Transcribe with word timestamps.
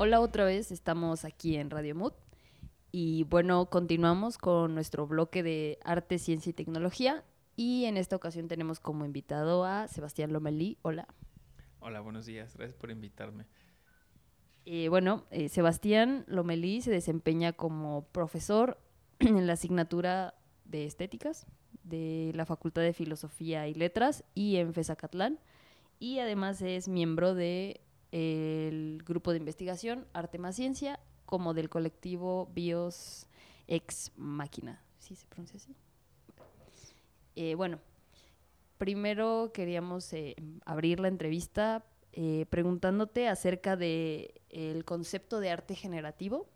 Hola 0.00 0.20
otra 0.20 0.44
vez, 0.44 0.70
estamos 0.70 1.24
aquí 1.24 1.56
en 1.56 1.70
Radio 1.70 1.96
Mood 1.96 2.12
y 2.92 3.24
bueno, 3.24 3.68
continuamos 3.68 4.38
con 4.38 4.72
nuestro 4.72 5.08
bloque 5.08 5.42
de 5.42 5.80
arte, 5.82 6.20
ciencia 6.20 6.50
y 6.50 6.52
tecnología 6.52 7.24
y 7.56 7.84
en 7.86 7.96
esta 7.96 8.14
ocasión 8.14 8.46
tenemos 8.46 8.78
como 8.78 9.04
invitado 9.04 9.64
a 9.64 9.88
Sebastián 9.88 10.32
Lomelí. 10.32 10.78
Hola. 10.82 11.08
Hola, 11.80 11.98
buenos 11.98 12.26
días, 12.26 12.56
gracias 12.56 12.78
por 12.78 12.92
invitarme. 12.92 13.46
Eh, 14.66 14.88
bueno, 14.88 15.24
eh, 15.32 15.48
Sebastián 15.48 16.24
Lomelí 16.28 16.80
se 16.80 16.92
desempeña 16.92 17.52
como 17.52 18.04
profesor 18.12 18.78
en 19.18 19.48
la 19.48 19.54
asignatura 19.54 20.34
de 20.64 20.84
estéticas 20.84 21.44
de 21.82 22.30
la 22.36 22.46
Facultad 22.46 22.82
de 22.82 22.92
Filosofía 22.92 23.66
y 23.66 23.74
Letras 23.74 24.22
y 24.36 24.58
en 24.58 24.72
FESACatlán 24.74 25.40
y 25.98 26.20
además 26.20 26.62
es 26.62 26.86
miembro 26.86 27.34
de 27.34 27.80
el 28.12 29.02
grupo 29.06 29.32
de 29.32 29.38
investigación 29.38 30.06
Arte 30.12 30.38
más 30.38 30.56
Ciencia, 30.56 31.00
como 31.26 31.54
del 31.54 31.68
colectivo 31.68 32.48
Bios 32.54 33.26
Ex 33.66 34.12
Máquina. 34.16 34.82
¿Sí 34.98 35.14
se 35.14 35.26
pronuncia 35.26 35.56
así? 35.56 35.74
Eh, 37.36 37.54
bueno, 37.54 37.78
primero 38.78 39.52
queríamos 39.54 40.12
eh, 40.12 40.34
abrir 40.64 41.00
la 41.00 41.08
entrevista 41.08 41.84
eh, 42.12 42.46
preguntándote 42.50 43.28
acerca 43.28 43.76
del 43.76 44.32
el 44.48 44.84
concepto 44.84 45.38
de 45.38 45.50
arte 45.50 45.74
generativo 45.74 46.48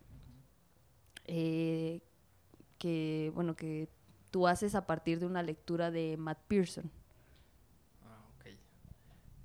que, 1.24 3.30
bueno, 3.34 3.55
que 3.55 3.88
tú 4.30 4.48
haces 4.48 4.74
a 4.74 4.87
partir 4.87 5.21
de 5.21 5.27
una 5.27 5.43
lectura 5.43 5.93
de 5.93 6.16
Matt 6.16 6.41
Pearson. 6.48 6.91
Ah, 8.02 8.24
ok. 8.34 8.46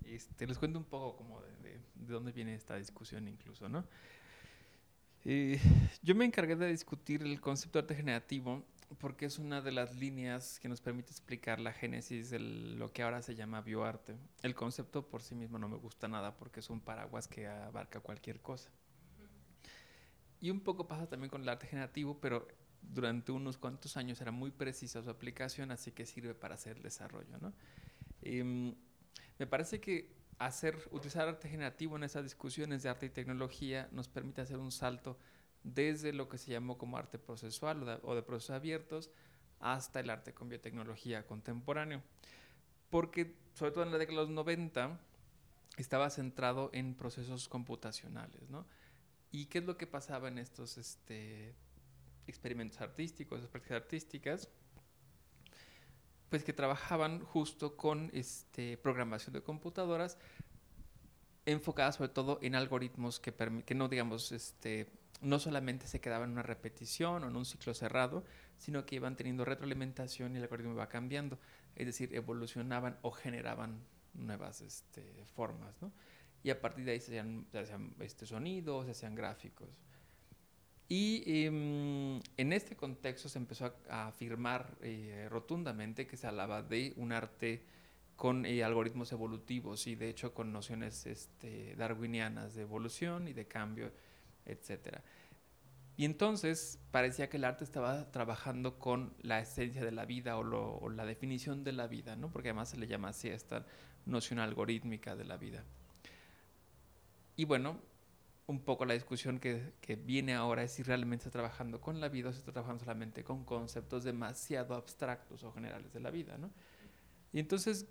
Este, 0.05 0.47
les 0.47 0.57
cuento 0.57 0.79
un 0.79 0.85
poco 0.85 1.17
como 1.17 1.39
de 1.41 1.46
de 2.07 2.13
dónde 2.13 2.31
viene 2.31 2.55
esta 2.55 2.75
discusión 2.75 3.27
incluso, 3.27 3.67
¿no? 3.69 3.85
Eh, 5.25 5.59
yo 6.01 6.15
me 6.15 6.25
encargué 6.25 6.55
de 6.55 6.67
discutir 6.67 7.21
el 7.21 7.41
concepto 7.41 7.79
de 7.79 7.83
arte 7.83 7.95
generativo 7.95 8.63
porque 8.99 9.25
es 9.25 9.37
una 9.37 9.61
de 9.61 9.71
las 9.71 9.95
líneas 9.95 10.59
que 10.59 10.69
nos 10.69 10.79
permite 10.79 11.11
explicar 11.11 11.59
la 11.59 11.73
génesis 11.73 12.29
de 12.29 12.39
lo 12.39 12.91
que 12.93 13.03
ahora 13.03 13.21
se 13.21 13.35
llama 13.35 13.61
bioarte. 13.61 14.15
El 14.41 14.55
concepto 14.55 15.05
por 15.05 15.21
sí 15.21 15.35
mismo 15.35 15.59
no 15.59 15.67
me 15.67 15.77
gusta 15.77 16.07
nada 16.07 16.37
porque 16.37 16.61
es 16.61 16.69
un 16.69 16.79
paraguas 16.79 17.27
que 17.27 17.47
abarca 17.47 17.99
cualquier 17.99 18.39
cosa. 18.41 18.69
Y 20.39 20.49
un 20.49 20.61
poco 20.61 20.87
pasa 20.87 21.07
también 21.07 21.29
con 21.29 21.41
el 21.41 21.49
arte 21.49 21.67
generativo, 21.67 22.19
pero 22.21 22.47
durante 22.81 23.31
unos 23.31 23.57
cuantos 23.57 23.97
años 23.97 24.21
era 24.21 24.31
muy 24.31 24.51
precisa 24.51 25.03
su 25.03 25.09
aplicación, 25.09 25.71
así 25.71 25.91
que 25.91 26.05
sirve 26.05 26.33
para 26.33 26.55
hacer 26.55 26.77
el 26.77 26.83
desarrollo. 26.83 27.37
¿no? 27.41 27.53
Em, 28.21 28.73
me 29.39 29.47
parece 29.47 29.81
que 29.81 30.16
hacer, 30.39 30.87
utilizar 30.91 31.27
arte 31.27 31.49
generativo 31.49 31.95
en 31.95 32.03
esas 32.03 32.23
discusiones 32.23 32.83
de 32.83 32.89
arte 32.89 33.07
y 33.07 33.09
tecnología 33.09 33.89
nos 33.91 34.07
permite 34.07 34.41
hacer 34.41 34.57
un 34.57 34.71
salto 34.71 35.17
desde 35.63 36.13
lo 36.13 36.29
que 36.29 36.37
se 36.37 36.51
llamó 36.51 36.77
como 36.77 36.97
arte 36.97 37.17
procesual 37.17 37.99
o 38.03 38.15
de, 38.15 38.21
procesos 38.21 38.55
abiertos 38.55 39.09
hasta 39.59 39.99
el 39.99 40.09
arte 40.09 40.33
con 40.33 40.49
biotecnología 40.49 41.25
contemporáneo. 41.25 42.01
Porque, 42.89 43.35
sobre 43.53 43.71
todo 43.71 43.83
en 43.83 43.91
la 43.91 43.97
década 43.97 44.21
de 44.21 44.27
los 44.27 44.33
90, 44.33 44.99
estaba 45.77 46.09
centrado 46.09 46.69
en 46.73 46.95
procesos 46.95 47.49
computacionales, 47.49 48.49
¿no? 48.49 48.65
¿Y 49.31 49.47
qué 49.47 49.57
es 49.57 49.65
lo 49.65 49.77
que 49.77 49.87
pasaba 49.87 50.29
en 50.29 50.37
estos 50.37 50.77
este, 50.77 51.53
experimentos 52.27 52.79
artísticos, 52.79 53.39
esas 53.39 53.49
prácticas 53.49 53.81
artísticas? 53.81 54.49
Pues 56.29 56.43
que 56.43 56.53
trabajaban 56.53 57.21
justo 57.21 57.77
con 57.77 58.09
este, 58.13 58.77
programación 58.77 59.33
de 59.33 59.41
computadoras 59.41 60.17
enfocadas 61.45 61.95
sobre 61.95 62.09
todo 62.09 62.39
en 62.41 62.55
algoritmos 62.55 63.19
que, 63.19 63.33
que 63.65 63.75
no, 63.75 63.87
digamos, 63.87 64.31
este, 64.33 64.91
no 65.21 65.39
solamente 65.39 65.87
se 65.87 66.01
quedaban 66.01 66.29
en 66.29 66.33
una 66.33 66.43
repetición 66.43 67.23
o 67.23 67.27
en 67.27 67.35
un 67.35 67.45
ciclo 67.45 67.73
cerrado, 67.73 68.23
sino 68.57 68.85
que 68.85 68.95
iban 68.95 69.15
teniendo 69.15 69.45
retroalimentación 69.45 70.33
y 70.33 70.37
el 70.37 70.43
algoritmo 70.43 70.73
iba 70.73 70.89
cambiando, 70.89 71.39
es 71.75 71.85
decir, 71.85 72.13
evolucionaban 72.13 72.97
o 73.01 73.11
generaban 73.11 73.79
nuevas 74.13 74.61
este, 74.61 75.23
formas, 75.35 75.81
¿no? 75.81 75.91
Y 76.43 76.49
a 76.49 76.61
partir 76.61 76.85
de 76.85 76.91
ahí 76.91 76.99
se 76.99 77.11
hacían, 77.11 77.47
se 77.51 77.59
hacían 77.59 77.95
este, 77.99 78.25
sonidos, 78.25 78.85
se 78.85 78.91
hacían 78.91 79.15
gráficos. 79.15 79.69
Y 80.89 81.23
em, 81.45 82.21
en 82.37 82.53
este 82.53 82.77
contexto 82.77 83.27
se 83.27 83.37
empezó 83.39 83.73
a, 83.89 84.07
afirmar 84.07 84.77
eh, 84.81 85.27
rotundamente 85.29 86.07
que 86.07 86.15
se 86.15 86.27
hablaba 86.27 86.63
de 86.63 86.93
un 86.95 87.11
arte 87.11 87.65
con 88.15 88.45
eh, 88.45 88.63
algoritmos 88.63 89.11
evolutivos 89.11 89.85
y 89.87 89.95
de 89.95 90.09
hecho 90.09 90.33
con 90.33 90.53
nociones 90.53 91.05
este, 91.05 91.75
darwinianas 91.75 92.55
de 92.55 92.61
evolución 92.61 93.27
y 93.27 93.33
de 93.33 93.47
cambio, 93.47 93.91
etc. 94.45 94.99
Y 95.97 96.05
entonces 96.05 96.79
parecía 96.91 97.29
que 97.29 97.37
el 97.37 97.43
arte 97.43 97.65
estaba 97.65 98.09
trabajando 98.11 98.79
con 98.79 99.13
la 99.21 99.39
esencia 99.39 99.83
de 99.83 99.91
la 99.91 100.05
vida 100.05 100.37
o, 100.37 100.79
o 100.79 100.89
la 100.89 101.05
definición 101.05 101.65
de 101.65 101.73
la 101.73 101.87
vida, 101.87 102.15
¿no? 102.15 102.31
porque 102.31 102.49
además 102.49 102.69
se 102.69 102.77
le 102.77 102.87
llama 102.87 103.09
así 103.09 103.27
esta 103.27 103.65
noción 104.05 104.39
algorítmica 104.39 105.17
de 105.17 105.25
la 105.25 105.35
vida. 105.35 105.65
Y 107.35 107.45
bueno, 107.45 107.77
un 108.47 108.61
poco 108.61 108.85
la 108.85 108.93
discusión 108.93 109.39
que, 109.39 109.73
viene 110.05 110.33
ahora 110.33 110.63
es 110.63 110.71
si 110.71 110.83
realmente 110.83 111.23
está 111.23 111.31
trabajando 111.31 111.81
con 111.81 111.99
la 111.99 112.07
vida 112.07 112.29
o 112.29 112.31
si 112.31 112.39
está 112.39 112.53
trabajando 112.53 112.79
solamente 112.79 113.23
con 113.23 113.43
conceptos 113.43 114.05
demasiado 114.05 114.73
abstractos 114.73 115.43
o 115.43 115.51
generales 115.51 115.93
de 115.93 115.99
la 115.99 116.11
vida, 116.11 116.37
¿no? 116.37 116.49
Y 117.33 117.39
entonces 117.39 117.87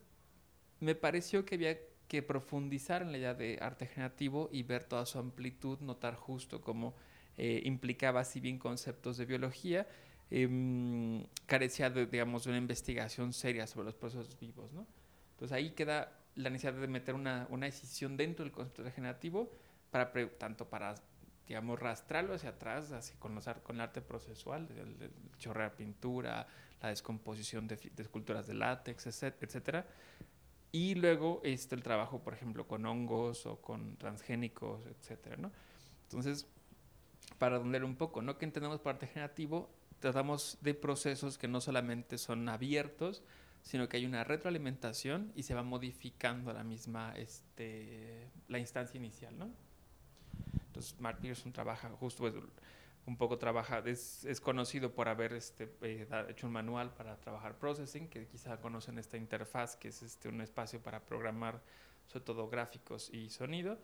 me 0.80 0.94
pareció 0.94 1.44
que 1.44 1.56
había 1.56 1.78
que 2.08 2.22
profundizar 2.22 3.02
en 3.02 3.12
la 3.12 3.18
idea 3.18 3.34
de 3.34 3.58
arte 3.60 3.86
generativo 3.86 4.48
y 4.50 4.62
ver 4.62 4.84
toda 4.84 5.04
su 5.04 5.18
amplitud, 5.18 5.78
notar 5.80 6.14
justo 6.14 6.62
cómo 6.62 6.94
eh, 7.36 7.60
implicaba, 7.64 8.24
si 8.24 8.40
bien 8.40 8.58
conceptos 8.58 9.18
de 9.18 9.26
biología, 9.26 9.86
em, 10.30 11.26
carecía 11.44 11.90
de, 11.90 12.06
digamos, 12.06 12.44
de 12.44 12.50
una 12.50 12.58
investigación 12.58 13.34
seria 13.34 13.66
sobre 13.66 13.86
los 13.86 13.94
procesos 13.94 14.38
vivos, 14.38 14.72
¿no? 14.72 14.86
Entonces 15.32 15.54
ahí 15.54 15.72
queda 15.72 16.18
la 16.34 16.48
necesidad 16.48 16.80
de 16.80 16.88
meter 16.88 17.14
una, 17.14 17.46
una 17.50 17.66
decisión 17.66 18.16
dentro 18.16 18.44
del 18.44 18.52
concepto 18.52 18.82
regenerativo 18.82 19.52
para 19.90 20.12
tanto 20.38 20.68
para 20.68 20.94
digamos 21.46 21.78
rastrarlo 21.78 22.34
hacia 22.34 22.50
atrás, 22.50 22.92
así 22.92 23.14
con, 23.18 23.34
los, 23.34 23.46
con 23.62 23.76
el 23.76 23.82
arte 23.82 24.02
procesual, 24.02 24.68
el, 24.70 25.10
chorrear 25.38 25.76
pintura, 25.76 26.46
la 26.82 26.88
descomposición 26.88 27.68
de, 27.68 27.78
esculturas 27.98 28.46
de 28.46 28.54
látex, 28.54 29.06
etcétera, 29.06 29.86
y 30.72 30.94
luego 30.96 31.40
este, 31.44 31.74
el 31.74 31.82
trabajo, 31.82 32.22
por 32.22 32.34
ejemplo, 32.34 32.66
con 32.66 32.84
hongos 32.84 33.46
o 33.46 33.60
con 33.60 33.96
transgénicos, 33.96 34.84
etcétera, 34.86 35.36
¿no? 35.36 35.52
Entonces, 36.02 36.46
para 37.38 37.58
donde 37.58 37.82
un 37.82 37.96
poco, 37.96 38.22
¿no? 38.22 38.38
Que 38.38 38.44
entendemos 38.44 38.80
por 38.80 38.94
arte 38.94 39.06
generativo? 39.06 39.70
Tratamos 40.00 40.58
de 40.60 40.74
procesos 40.74 41.38
que 41.38 41.48
no 41.48 41.60
solamente 41.60 42.18
son 42.18 42.48
abiertos, 42.48 43.22
sino 43.62 43.88
que 43.88 43.96
hay 43.96 44.06
una 44.06 44.24
retroalimentación 44.24 45.32
y 45.34 45.44
se 45.44 45.54
va 45.54 45.62
modificando 45.62 46.52
la 46.52 46.62
misma, 46.62 47.14
este, 47.16 48.28
la 48.48 48.58
instancia 48.58 48.98
inicial, 48.98 49.36
¿no? 49.38 49.50
Entonces, 50.76 51.00
Mark 51.00 51.20
Pearson 51.22 51.54
trabaja 51.54 51.88
justo, 51.88 52.30
un 53.06 53.16
poco 53.16 53.38
trabaja, 53.38 53.78
es, 53.86 54.26
conocido 54.42 54.92
por 54.92 55.08
haber 55.08 55.32
este, 55.32 55.74
eh, 55.80 56.06
hecho 56.28 56.46
un 56.46 56.52
manual 56.52 56.92
para 56.92 57.18
trabajar 57.18 57.58
processing, 57.58 58.08
que 58.08 58.26
quizá 58.26 58.60
conocen 58.60 58.98
esta 58.98 59.16
interfaz, 59.16 59.74
que 59.76 59.88
es 59.88 60.02
este, 60.02 60.28
un 60.28 60.42
espacio 60.42 60.82
para 60.82 61.00
programar 61.00 61.62
sobre 62.08 62.26
todo 62.26 62.46
gráficos 62.50 63.08
y 63.10 63.30
sonido. 63.30 63.78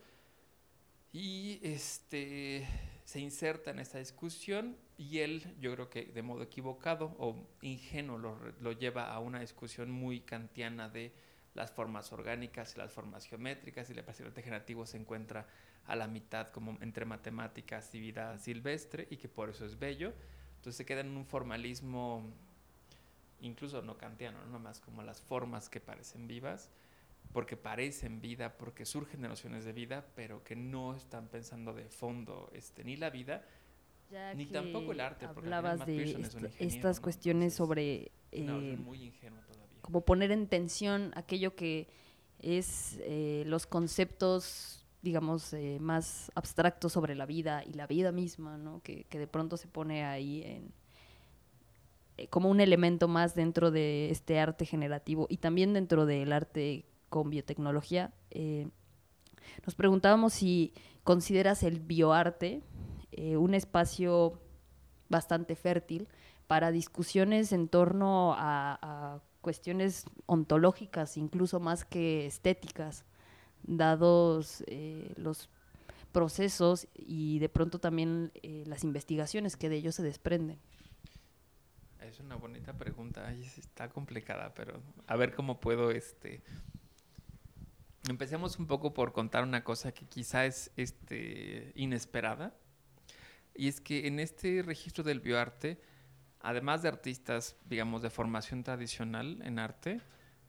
Y 1.11 1.59
este, 1.63 2.67
se 3.05 3.19
inserta 3.19 3.71
en 3.71 3.79
esta 3.79 3.97
discusión 3.97 4.77
y 4.95 5.19
él, 5.19 5.55
yo 5.59 5.73
creo 5.73 5.89
que 5.89 6.05
de 6.05 6.21
modo 6.21 6.43
equivocado 6.43 7.15
o 7.17 7.47
ingenuo, 7.63 8.19
lo, 8.19 8.71
lleva 8.71 9.11
a 9.11 9.17
una 9.17 9.39
discusión 9.39 9.89
muy 9.89 10.21
kantiana 10.21 10.89
de 10.89 11.11
las 11.55 11.71
formas 11.71 12.13
orgánicas 12.13 12.75
y 12.75 12.77
las 12.77 12.91
formas 12.91 13.25
geométricas 13.25 13.89
y 13.89 13.93
el 13.93 13.99
arte 13.99 14.43
generativo 14.43 14.85
se 14.85 14.97
encuentra 14.97 15.47
a 15.85 15.95
la 15.95 16.07
mitad 16.07 16.49
como 16.51 16.77
entre 16.81 17.05
matemáticas 17.05 17.93
y 17.93 17.99
vida 17.99 18.37
silvestre 18.37 19.07
y 19.09 19.17
que 19.17 19.27
por 19.27 19.49
eso 19.49 19.65
es 19.65 19.77
bello. 19.77 20.13
Entonces 20.55 20.77
se 20.77 20.85
queda 20.85 21.01
en 21.01 21.15
un 21.15 21.25
formalismo 21.25 22.23
incluso 23.41 23.81
no 23.81 23.97
kantiano, 23.97 24.45
no 24.45 24.59
más 24.59 24.79
como 24.79 25.03
las 25.03 25.21
formas 25.21 25.69
que 25.69 25.79
parecen 25.79 26.27
vivas, 26.27 26.69
porque 27.33 27.57
parecen 27.57 28.21
vida, 28.21 28.57
porque 28.57 28.85
surgen 28.85 29.21
de 29.21 29.27
nociones 29.27 29.65
de 29.65 29.73
vida, 29.73 30.05
pero 30.15 30.43
que 30.43 30.55
no 30.55 30.95
están 30.95 31.27
pensando 31.27 31.73
de 31.73 31.89
fondo 31.89 32.49
este, 32.53 32.83
ni 32.83 32.95
la 32.95 33.09
vida, 33.09 33.45
ni 34.35 34.45
tampoco 34.45 34.91
el 34.91 35.01
arte. 35.01 35.27
Porque 35.27 35.47
hablabas 35.47 35.85
de 35.85 36.29
estas 36.59 36.99
cuestiones 36.99 37.53
sobre... 37.53 38.11
Eh, 38.31 38.77
muy 38.77 39.03
ingenuo 39.03 39.41
todavía. 39.41 39.81
Como 39.81 40.01
poner 40.01 40.31
en 40.31 40.47
tensión 40.47 41.11
aquello 41.15 41.55
que 41.55 41.87
es 42.39 42.97
eh, 43.01 43.43
los 43.47 43.65
conceptos 43.65 44.82
digamos, 45.03 45.53
eh, 45.53 45.77
más 45.81 46.31
abstracto 46.33 46.87
sobre 46.87 47.13
la 47.13 47.25
vida 47.25 47.61
y 47.63 47.73
la 47.73 47.85
vida 47.87 48.13
misma, 48.13 48.57
¿no? 48.57 48.81
que, 48.81 49.05
de 49.11 49.27
pronto 49.27 49.57
se 49.57 49.67
pone 49.67 50.05
ahí 50.05 50.41
en, 50.43 50.73
eh, 52.17 52.27
como 52.29 52.49
un 52.49 52.61
elemento 52.61 53.09
más 53.09 53.35
dentro 53.35 53.69
de 53.69 54.09
este 54.09 54.39
arte 54.39 54.65
generativo 54.65 55.27
y 55.29 55.37
también 55.37 55.73
dentro 55.73 56.05
del 56.05 56.31
arte 56.31 56.85
con 57.09 57.29
biotecnología. 57.29 58.13
Eh, 58.31 58.69
Nos 59.65 59.75
preguntábamos 59.75 60.33
si 60.33 60.73
consideras 61.03 61.63
el 61.63 61.79
bioarte 61.79 62.63
un 63.37 63.53
espacio 63.53 64.39
bastante 65.07 65.55
fértil 65.55 66.07
para 66.47 66.71
discusiones 66.71 67.51
en 67.51 67.67
torno 67.67 68.33
a, 68.35 69.21
cuestiones 69.41 70.05
ontológicas, 70.25 71.17
incluso 71.17 71.59
más 71.59 71.83
que 71.83 72.25
estéticas, 72.25 73.03
dados 73.63 74.63
eh, 74.67 75.13
los 75.17 75.49
procesos 76.11 76.87
y 76.95 77.39
de 77.39 77.49
pronto 77.49 77.79
también 77.79 78.31
eh, 78.43 78.63
las 78.67 78.83
investigaciones 78.83 79.57
que 79.57 79.69
de 79.69 79.77
ellos 79.77 79.95
se 79.95 80.03
desprenden. 80.03 80.59
Es 82.01 82.19
una 82.19 82.35
bonita 82.35 82.73
pregunta, 82.73 83.31
está 83.33 83.89
complicada, 83.89 84.53
pero 84.53 84.81
a 85.07 85.15
ver 85.15 85.33
cómo 85.33 85.59
puedo 85.59 85.89
este 85.89 86.43
Empecemos 88.09 88.59
un 88.59 88.67
poco 88.67 88.93
por 88.93 89.13
contar 89.13 89.43
una 89.43 89.63
cosa 89.63 89.93
que 89.93 90.05
quizá 90.05 90.45
es 90.45 90.71
este, 90.75 91.71
inesperada. 91.75 92.53
Y 93.55 93.69
es 93.69 93.79
que 93.79 94.07
en 94.07 94.19
este 94.19 94.61
registro 94.61 95.05
del 95.05 95.21
bioarte, 95.21 95.79
además 96.41 96.81
de 96.81 96.89
artistas, 96.89 97.55
digamos, 97.65 98.01
de 98.01 98.09
formación 98.09 98.63
tradicional 98.63 99.41
en 99.43 99.57
arte, 99.57 100.01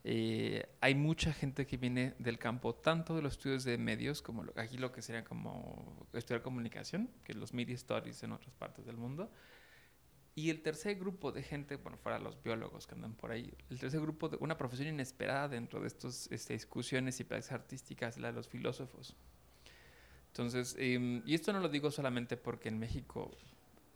eh, 0.07 0.69
hay 0.83 0.95
mucha 0.95 1.33
gente 1.33 1.67
que 1.67 1.79
viene 1.79 2.15
del 2.19 2.39
campo, 2.39 2.75
tanto 2.75 3.17
de 3.17 3.23
los 3.23 3.33
estudios 3.33 3.65
de 3.65 3.79
medios, 3.79 4.21
como 4.21 4.45
aquí 4.57 4.77
lo 4.77 4.93
que 4.93 5.01
sería 5.01 5.25
como 5.25 6.07
estudiar 6.13 6.43
comunicación, 6.43 7.11
que 7.25 7.33
los 7.33 7.55
media 7.55 7.77
studies 7.77 8.23
en 8.23 8.33
otras 8.33 8.55
partes 8.55 8.85
del 8.85 8.99
mundo, 8.99 9.33
y 10.35 10.51
el 10.51 10.61
tercer 10.61 10.97
grupo 10.97 11.33
de 11.33 11.43
gente, 11.43 11.77
bueno, 11.77 11.97
fuera 11.97 12.19
los 12.19 12.43
biólogos 12.43 12.87
que 12.87 12.95
andan 12.95 13.15
por 13.15 13.31
ahí, 13.31 13.55
el 13.71 13.79
tercer 13.79 14.01
grupo 14.01 14.29
de 14.29 14.37
una 14.41 14.59
profesión 14.59 14.89
inesperada 14.89 15.49
dentro 15.49 15.81
de 15.81 15.87
estas 15.87 16.31
este, 16.31 16.53
discusiones 16.53 17.19
y 17.21 17.25
prácticas 17.25 17.53
artísticas, 17.53 18.19
la 18.19 18.29
de 18.29 18.35
los 18.35 18.49
filósofos. 18.49 19.17
Entonces, 20.27 20.77
em, 20.79 21.23
y 21.25 21.35
esto 21.35 21.53
no 21.53 21.61
lo 21.61 21.69
digo 21.69 21.91
solamente 21.91 22.37
porque 22.37 22.69
en 22.69 22.79
México 22.79 23.31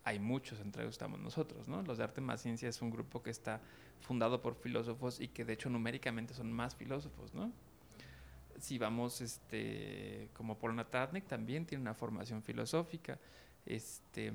hay 0.08 0.18
muchos, 0.18 0.58
entre 0.60 0.82
ellos 0.82 0.94
estamos 0.94 1.20
nosotros, 1.20 1.68
¿no? 1.68 1.82
Los 1.82 1.98
de 1.98 2.04
Arte 2.04 2.22
más 2.22 2.40
Ciencia 2.40 2.68
es 2.68 2.80
un 2.80 2.90
grupo 2.90 3.22
que 3.22 3.28
está 3.28 3.60
fundado 4.00 4.40
por 4.40 4.54
filósofos 4.54 5.20
y 5.20 5.28
que 5.28 5.44
de 5.44 5.52
hecho 5.52 5.68
numéricamente 5.68 6.32
son 6.32 6.50
más 6.50 6.74
filósofos, 6.74 7.34
¿no? 7.34 7.52
Si 8.58 8.78
vamos, 8.78 9.20
este, 9.20 10.30
como 10.32 10.58
Polnatadnik 10.58 11.26
también 11.26 11.66
tiene 11.66 11.82
una 11.82 11.94
formación 11.94 12.42
filosófica, 12.42 13.18
este 13.66 14.32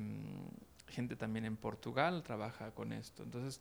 gente 0.90 1.16
también 1.16 1.46
en 1.46 1.58
Portugal 1.58 2.22
trabaja 2.22 2.70
con 2.72 2.94
esto. 2.94 3.24
Entonces, 3.24 3.60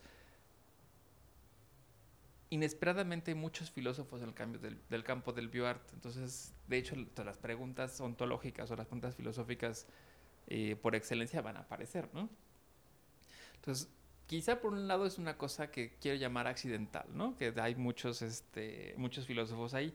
inesperadamente 2.51 3.31
hay 3.31 3.35
muchos 3.35 3.71
filósofos 3.71 4.21
en 4.21 4.29
el 4.29 4.35
cambio 4.35 4.61
del, 4.61 5.05
campo 5.05 5.33
del 5.33 5.49
bioarte. 5.49 5.95
Entonces, 5.95 6.53
de 6.69 6.77
hecho, 6.77 6.95
las 7.25 7.39
preguntas 7.39 7.99
ontológicas 8.03 8.71
o 8.71 8.77
las 8.77 8.87
preguntas 8.87 9.17
filosóficas 9.17 9.87
eh, 10.47 10.77
por 10.77 10.95
excelencia 10.95 11.41
van 11.43 11.57
a 11.57 11.61
aparecer, 11.61 12.09
¿no? 12.13 12.29
Entonces, 13.57 13.89
quizá 14.27 14.61
por 14.61 14.73
un 14.73 14.89
lado 14.89 15.07
es 15.07 15.19
una 15.19 15.37
cosa 15.37 15.71
que 15.71 15.95
quiero 16.01 16.19
llamar 16.19 16.47
accidental, 16.47 17.07
¿no? 17.13 17.37
Que 17.37 17.53
hay 17.57 17.75
muchos, 17.75 18.23
este, 18.23 18.95
muchos 18.97 19.27
filósofos 19.27 19.75
ahí. 19.75 19.95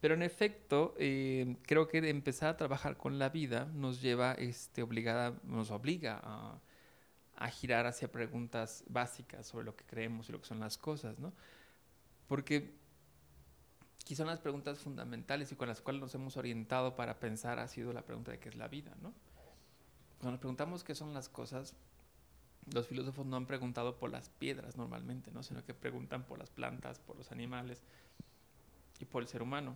Pero 0.00 0.14
en 0.14 0.22
efecto, 0.22 0.94
eh, 0.98 1.56
creo 1.66 1.86
que 1.86 1.98
empezar 2.08 2.48
a 2.48 2.56
trabajar 2.56 2.96
con 2.96 3.18
la 3.18 3.28
vida 3.28 3.66
nos 3.74 4.00
lleva, 4.00 4.32
este, 4.32 4.82
obligada, 4.82 5.38
nos 5.44 5.70
obliga 5.70 6.20
a, 6.22 6.60
girar 7.50 7.86
hacia 7.86 8.10
preguntas 8.12 8.84
básicas 8.86 9.46
sobre 9.46 9.64
lo 9.64 9.74
que 9.74 9.84
creemos 9.84 10.28
y 10.28 10.32
lo 10.32 10.40
que 10.40 10.46
son 10.46 10.60
las 10.60 10.76
cosas, 10.76 11.18
¿no? 11.18 11.32
Porque 12.28 12.74
quizás 14.04 14.18
son 14.18 14.26
las 14.26 14.40
preguntas 14.40 14.78
fundamentales 14.78 15.50
y 15.50 15.56
con 15.56 15.68
las 15.68 15.80
cuales 15.80 16.00
nos 16.02 16.14
hemos 16.14 16.36
orientado 16.36 16.96
para 16.96 17.18
pensar 17.18 17.58
ha 17.58 17.66
sido 17.66 17.92
la 17.92 18.02
pregunta 18.02 18.30
de 18.30 18.38
qué 18.38 18.50
es 18.50 18.56
la 18.56 18.68
vida, 18.68 18.94
¿no? 19.00 19.14
Cuando 20.20 20.32
nos 20.32 20.40
preguntamos 20.40 20.84
qué 20.84 20.94
son 20.94 21.14
las 21.14 21.30
cosas, 21.30 21.74
los 22.74 22.86
filósofos 22.86 23.24
no 23.24 23.36
han 23.36 23.46
preguntado 23.46 23.96
por 23.96 24.10
las 24.10 24.28
piedras 24.28 24.76
normalmente, 24.76 25.30
¿no? 25.30 25.42
Sino 25.42 25.64
que 25.64 25.72
preguntan 25.72 26.24
por 26.24 26.38
las 26.38 26.50
plantas, 26.50 26.98
por 26.98 27.16
los 27.16 27.32
animales 27.32 27.80
y 28.98 29.06
por 29.06 29.22
el 29.22 29.28
ser 29.28 29.40
humano. 29.40 29.74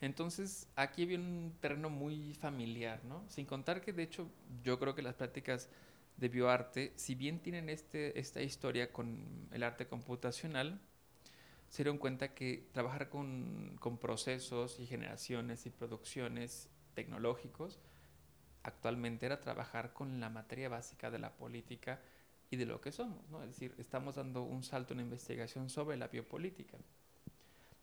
Entonces, 0.00 0.66
aquí 0.76 1.02
había 1.02 1.18
un 1.18 1.52
terreno 1.60 1.90
muy 1.90 2.32
familiar, 2.32 3.04
¿no? 3.04 3.22
Sin 3.28 3.44
contar 3.44 3.82
que, 3.82 3.92
de 3.92 4.02
hecho, 4.02 4.30
yo 4.64 4.78
creo 4.78 4.94
que 4.94 5.02
las 5.02 5.14
prácticas 5.14 5.68
de 6.16 6.30
bioarte, 6.30 6.94
si 6.96 7.14
bien 7.14 7.40
tienen 7.40 7.68
este, 7.68 8.18
esta 8.18 8.40
historia 8.40 8.94
con 8.94 9.48
el 9.52 9.62
arte 9.62 9.86
computacional, 9.86 10.80
se 11.68 11.82
dieron 11.82 11.98
cuenta 11.98 12.32
que 12.32 12.70
trabajar 12.72 13.10
con, 13.10 13.76
con 13.78 13.98
procesos 13.98 14.80
y 14.80 14.86
generaciones 14.86 15.66
y 15.66 15.70
producciones 15.70 16.70
tecnológicos 16.94 17.78
actualmente 18.66 19.26
era 19.26 19.40
trabajar 19.40 19.92
con 19.92 20.20
la 20.20 20.28
materia 20.28 20.68
básica 20.68 21.10
de 21.10 21.18
la 21.18 21.32
política 21.36 22.00
y 22.50 22.56
de 22.56 22.66
lo 22.66 22.80
que 22.80 22.92
somos. 22.92 23.24
Es 23.42 23.48
decir, 23.48 23.74
estamos 23.78 24.16
dando 24.16 24.42
un 24.42 24.62
salto 24.62 24.94
en 24.94 25.00
investigación 25.00 25.70
sobre 25.70 25.96
la 25.96 26.08
biopolítica 26.08 26.78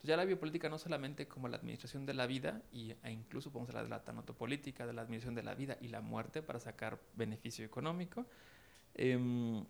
ya 0.04 0.18
la 0.18 0.26
biopolítica 0.26 0.68
no 0.68 0.78
solamente 0.78 1.26
como 1.26 1.48
la 1.48 1.56
administración 1.56 2.04
de 2.04 2.12
la 2.12 2.26
vida, 2.26 2.60
y, 2.72 2.94
e 3.02 3.10
incluso 3.10 3.50
podemos 3.50 3.70
hablar 3.70 3.84
de 3.84 3.90
la 3.90 4.04
tanatopolítica, 4.04 4.86
de 4.86 4.92
la 4.92 5.02
administración 5.02 5.34
de 5.34 5.42
la 5.42 5.54
vida 5.54 5.78
y 5.80 5.88
la 5.88 6.02
muerte 6.02 6.42
para 6.42 6.60
sacar 6.60 7.00
beneficio 7.14 7.64
económico. 7.64 8.26
Em, 8.94 9.64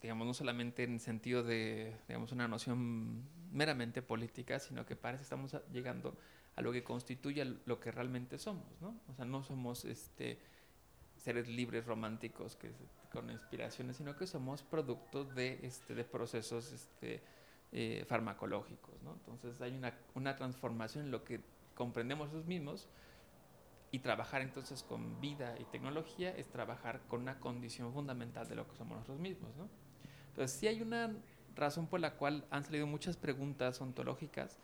digamos, 0.00 0.26
no 0.26 0.32
solamente 0.32 0.82
en 0.82 0.98
sentido 0.98 1.42
de, 1.42 1.94
digamos, 2.08 2.32
una 2.32 2.48
noción 2.48 3.22
meramente 3.52 4.00
política, 4.00 4.58
sino 4.58 4.86
que 4.86 4.96
parece 4.96 5.20
que 5.20 5.24
estamos 5.24 5.54
llegando 5.70 6.16
a 6.60 6.62
lo 6.62 6.72
que 6.72 6.84
constituye 6.84 7.44
lo 7.64 7.80
que 7.80 7.90
realmente 7.90 8.38
somos, 8.38 8.80
¿no? 8.80 8.94
O 9.08 9.14
sea, 9.14 9.24
no 9.24 9.42
somos 9.42 9.84
este, 9.84 10.38
seres 11.16 11.48
libres 11.48 11.86
románticos 11.86 12.56
que, 12.56 12.70
con 13.10 13.30
inspiraciones, 13.30 13.96
sino 13.96 14.16
que 14.16 14.26
somos 14.26 14.62
productos 14.62 15.34
de, 15.34 15.58
este, 15.62 15.94
de 15.94 16.04
procesos 16.04 16.72
este, 16.72 17.22
eh, 17.72 18.04
farmacológicos. 18.06 19.02
¿no? 19.02 19.12
Entonces 19.14 19.60
hay 19.60 19.76
una, 19.76 19.94
una, 20.14 20.36
transformación 20.36 21.06
en 21.06 21.10
lo 21.10 21.24
que 21.24 21.40
comprendemos 21.74 22.28
nosotros 22.28 22.46
mismos 22.46 22.88
y 23.90 24.00
trabajar 24.00 24.42
entonces 24.42 24.82
con 24.82 25.20
vida 25.20 25.56
y 25.58 25.64
tecnología 25.64 26.30
es 26.36 26.48
trabajar 26.48 27.00
con 27.08 27.22
una 27.22 27.40
condición 27.40 27.92
fundamental 27.92 28.48
de 28.48 28.54
lo 28.54 28.68
que 28.68 28.76
somos 28.76 28.98
nosotros 28.98 29.18
mismos. 29.18 29.56
¿no? 29.56 29.68
Entonces 30.28 30.58
sí 30.58 30.68
hay 30.68 30.82
una 30.82 31.14
razón 31.56 31.86
por 31.86 32.00
la 32.00 32.14
cual 32.14 32.46
han 32.50 32.64
salido 32.64 32.86
muchas 32.86 33.16
preguntas 33.16 33.80
ontológicas, 33.80 34.58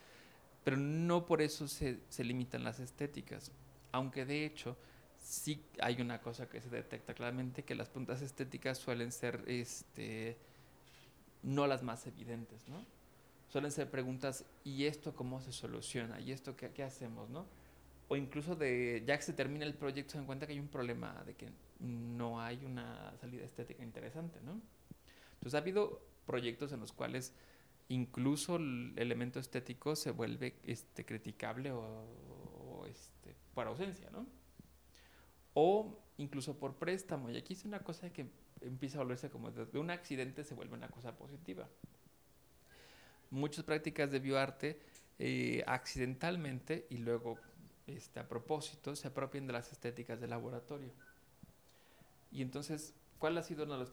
pero 0.66 0.78
no 0.78 1.26
por 1.26 1.42
eso 1.42 1.68
se, 1.68 2.00
se 2.08 2.24
limitan 2.24 2.64
las 2.64 2.80
estéticas, 2.80 3.52
aunque 3.92 4.24
de 4.24 4.44
hecho 4.44 4.76
sí 5.16 5.64
hay 5.80 6.00
una 6.00 6.20
cosa 6.20 6.48
que 6.48 6.60
se 6.60 6.68
detecta 6.70 7.14
claramente, 7.14 7.62
que 7.62 7.76
las 7.76 7.88
preguntas 7.88 8.20
estéticas 8.20 8.76
suelen 8.76 9.12
ser 9.12 9.44
este, 9.46 10.36
no 11.44 11.68
las 11.68 11.84
más 11.84 12.04
evidentes, 12.08 12.66
¿no? 12.66 12.84
suelen 13.46 13.70
ser 13.70 13.88
preguntas, 13.92 14.44
¿y 14.64 14.86
esto 14.86 15.14
cómo 15.14 15.40
se 15.40 15.52
soluciona? 15.52 16.18
¿Y 16.18 16.32
esto 16.32 16.56
qué, 16.56 16.72
qué, 16.72 16.82
hacemos? 16.82 17.30
¿no? 17.30 17.46
O 18.08 18.16
incluso 18.16 18.56
de, 18.56 19.04
ya 19.06 19.16
que 19.16 19.22
se 19.22 19.34
termina 19.34 19.64
el 19.64 19.74
proyecto, 19.74 20.14
se 20.14 20.18
dan 20.18 20.26
cuenta 20.26 20.48
que 20.48 20.54
hay 20.54 20.58
un 20.58 20.66
problema 20.66 21.22
de 21.24 21.34
que 21.34 21.48
no 21.78 22.40
hay 22.40 22.64
una 22.64 23.16
salida 23.20 23.44
estética 23.44 23.84
interesante, 23.84 24.40
¿no? 24.44 24.60
Entonces 25.34 25.54
ha 25.54 25.58
habido 25.58 26.02
proyectos 26.26 26.72
en 26.72 26.80
los 26.80 26.90
cuales 26.90 27.34
incluso 27.88 28.56
el 28.56 28.94
elemento 28.96 29.38
estético 29.38 29.96
se 29.96 30.10
vuelve 30.10 30.56
este, 30.64 31.04
criticable 31.04 31.72
o, 31.72 32.84
este, 32.88 33.34
por 33.54 33.66
ausencia, 33.66 34.10
¿no? 34.10 34.26
O 35.54 35.98
incluso 36.18 36.58
por 36.58 36.74
préstamo. 36.74 37.30
Y 37.30 37.36
aquí 37.36 37.54
es 37.54 37.64
una 37.64 37.80
cosa 37.80 38.10
que 38.12 38.26
empieza 38.60 38.98
a 38.98 39.02
volverse 39.02 39.30
como 39.30 39.50
de 39.50 39.78
un 39.78 39.90
accidente 39.90 40.44
se 40.44 40.54
vuelve 40.54 40.74
una 40.74 40.88
cosa 40.88 41.16
positiva 41.16 41.68
muchas 43.30 43.64
prácticas 43.64 44.10
de 44.10 44.18
bioarte 44.18 44.80
eh, 45.18 45.62
accidentalmente 45.66 46.86
y 46.90 46.98
luego 46.98 47.38
este, 47.86 48.20
a 48.20 48.28
propósito 48.28 48.94
se 48.96 49.08
apropian 49.08 49.46
de 49.46 49.52
las 49.52 49.72
estéticas 49.72 50.20
del 50.20 50.30
laboratorio. 50.30 50.90
Y 52.30 52.42
entonces, 52.42 52.94
¿cuál 53.18 53.38
ha 53.38 53.42
sido 53.42 53.64
uno 53.64 53.74
de 53.74 53.80
los 53.80 53.90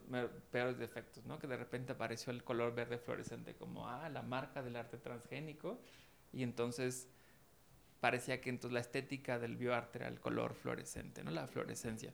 peores 0.51 0.77
defectos? 0.77 1.25
¿no? 1.25 1.39
Que 1.39 1.47
de 1.47 1.57
repente 1.57 1.93
apareció 1.93 2.31
el 2.31 2.43
color 2.43 2.73
verde 2.75 2.97
fluorescente 2.97 3.55
como, 3.55 3.87
ah, 3.87 4.09
la 4.09 4.21
marca 4.21 4.61
del 4.61 4.75
arte 4.75 4.97
transgénico. 4.97 5.79
Y 6.31 6.43
entonces 6.43 7.09
parecía 7.99 8.41
que 8.41 8.49
entonces 8.49 8.73
la 8.73 8.81
estética 8.81 9.39
del 9.39 9.55
bioarte 9.55 9.99
era 9.99 10.07
el 10.07 10.19
color 10.19 10.55
fluorescente, 10.55 11.23
¿no? 11.23 11.31
La 11.31 11.47
fluorescencia. 11.47 12.13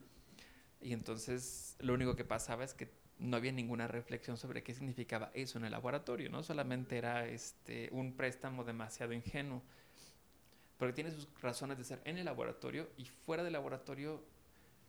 Y 0.82 0.94
entonces 0.94 1.76
lo 1.80 1.94
único 1.94 2.16
que 2.16 2.26
pasaba 2.26 2.64
es 2.64 2.74
que 2.74 2.92
no 3.18 3.36
había 3.36 3.52
ninguna 3.52 3.88
reflexión 3.88 4.38
sobre 4.38 4.64
qué 4.64 4.74
significaba 4.74 5.32
eso 5.34 5.58
en 5.58 5.66
el 5.66 5.72
laboratorio, 5.72 6.30
¿no? 6.30 6.42
Solamente 6.42 6.98
era 6.98 7.28
este, 7.28 7.90
un 7.92 8.16
préstamo 8.16 8.64
demasiado 8.64 9.14
ingenuo, 9.14 9.62
porque 10.78 10.94
tiene 10.94 11.12
sus 11.12 11.28
razones 11.42 11.78
de 11.78 11.84
ser 11.84 12.02
en 12.06 12.18
el 12.18 12.26
laboratorio 12.26 12.90
y 12.96 13.06
fuera 13.06 13.44
del 13.44 13.54
laboratorio 13.54 14.24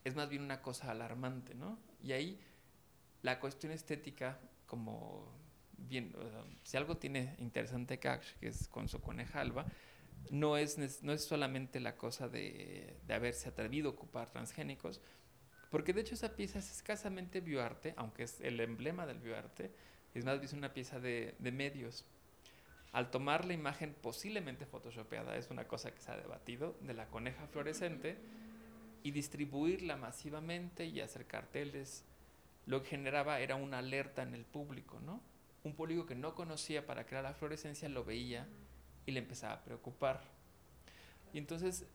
es 0.04 0.14
más 0.14 0.28
bien 0.28 0.42
una 0.42 0.62
cosa 0.62 0.90
alarmante, 0.90 1.54
¿no? 1.54 1.78
Y 2.02 2.12
ahí 2.12 2.40
la 3.23 3.38
cuestión 3.38 3.73
estética 3.73 4.38
como 4.66 5.28
bien, 5.76 6.14
si 6.62 6.76
algo 6.76 6.97
tiene 6.97 7.35
interesante 7.38 7.99
Cash, 7.99 8.35
que 8.40 8.49
es 8.49 8.69
con 8.69 8.88
su 8.88 9.00
coneja 9.00 9.40
alba, 9.40 9.66
no 10.30 10.57
es, 10.57 11.02
no 11.02 11.12
es 11.12 11.25
solamente 11.25 11.80
la 11.80 11.97
cosa 11.97 12.28
de, 12.28 12.97
de 13.07 13.14
haberse 13.14 13.49
atrevido 13.49 13.88
a 13.88 13.92
ocupar 13.92 14.30
transgénicos, 14.30 15.00
porque 15.71 15.92
de 15.92 16.02
hecho 16.02 16.14
esa 16.14 16.37
pieza 16.37 16.59
es 16.59 16.71
escasamente 16.71 17.40
bioarte, 17.40 17.95
aunque 17.97 18.25
es 18.25 18.40
el 18.40 18.61
emblema 18.61 19.07
del 19.07 19.21
bioarte, 19.21 19.71
es 20.14 20.25
más 20.25 20.40
bien 20.40 20.57
una 20.59 20.73
pieza 20.73 20.99
de, 20.99 21.35
medios. 21.52 22.04
Al 22.92 23.11
tomar 23.11 23.45
la 23.45 23.54
imagen 23.54 23.95
posiblemente 23.95 24.66
photoshopeada, 24.66 25.37
es 25.37 25.50
una 25.50 25.69
cosa 25.69 25.92
que 25.92 26.00
se 26.00 26.11
ha 26.11 26.16
debatido, 26.16 26.76
de 26.80 26.95
la 26.95 27.07
coneja 27.07 27.47
fluorescente, 27.47 28.19
y 29.02 29.11
distribuirla 29.12 29.97
masivamente 29.97 30.87
y 30.87 31.00
hacer 31.00 31.26
carteles, 31.26 32.04
lo 32.66 32.83
que 32.83 32.90
generaba 32.90 33.40
era 33.40 33.57
una 33.57 33.78
alerta 33.78 34.23
en 34.23 34.35
el 34.35 34.45
público, 34.45 35.00
¿no? 35.00 35.21
Un 35.64 35.75
público 35.75 36.07
que 36.07 36.14
no 36.14 36.35
conocía 36.35 36.87
para 36.87 37.07
crear 37.07 37.25
la 37.25 37.35
fluorescencia 37.35 37.88
lo 37.88 38.04
veía 38.04 38.47
y 39.07 39.12
le 39.12 39.21
empezaba 39.21 39.54
a 39.54 39.64
preocupar. 39.64 40.23
Y 41.33 41.38
entonces 41.38 41.87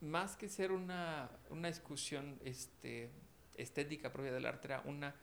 más 0.00 0.36
que 0.36 0.48
ser 0.48 0.72
una, 0.72 1.30
una 1.50 1.68
discusión 1.68 2.38
este, 2.44 3.10
estética 3.54 4.12
propia 4.12 4.32
del 4.32 4.46
arte, 4.46 4.68
era 4.68 4.82
una, 4.86 5.14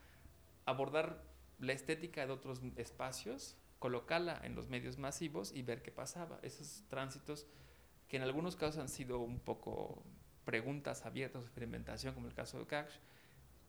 abordar 0.64 1.22
la 1.58 1.72
estética 1.72 2.26
de 2.26 2.32
otros 2.32 2.60
espacios, 2.76 3.56
colocarla 3.78 4.40
en 4.44 4.54
los 4.54 4.68
medios 4.68 4.98
masivos 4.98 5.52
y 5.52 5.62
ver 5.62 5.82
qué 5.82 5.90
pasaba. 5.90 6.38
Esos 6.42 6.84
tránsitos 6.88 7.46
que 8.08 8.16
en 8.16 8.22
algunos 8.22 8.56
casos 8.56 8.80
han 8.80 8.88
sido 8.88 9.18
un 9.18 9.40
poco 9.40 10.02
preguntas 10.48 11.04
abiertas, 11.04 11.42
experimentación, 11.42 12.14
como 12.14 12.26
el 12.26 12.32
caso 12.32 12.58
de 12.58 12.64
Cash, 12.64 12.94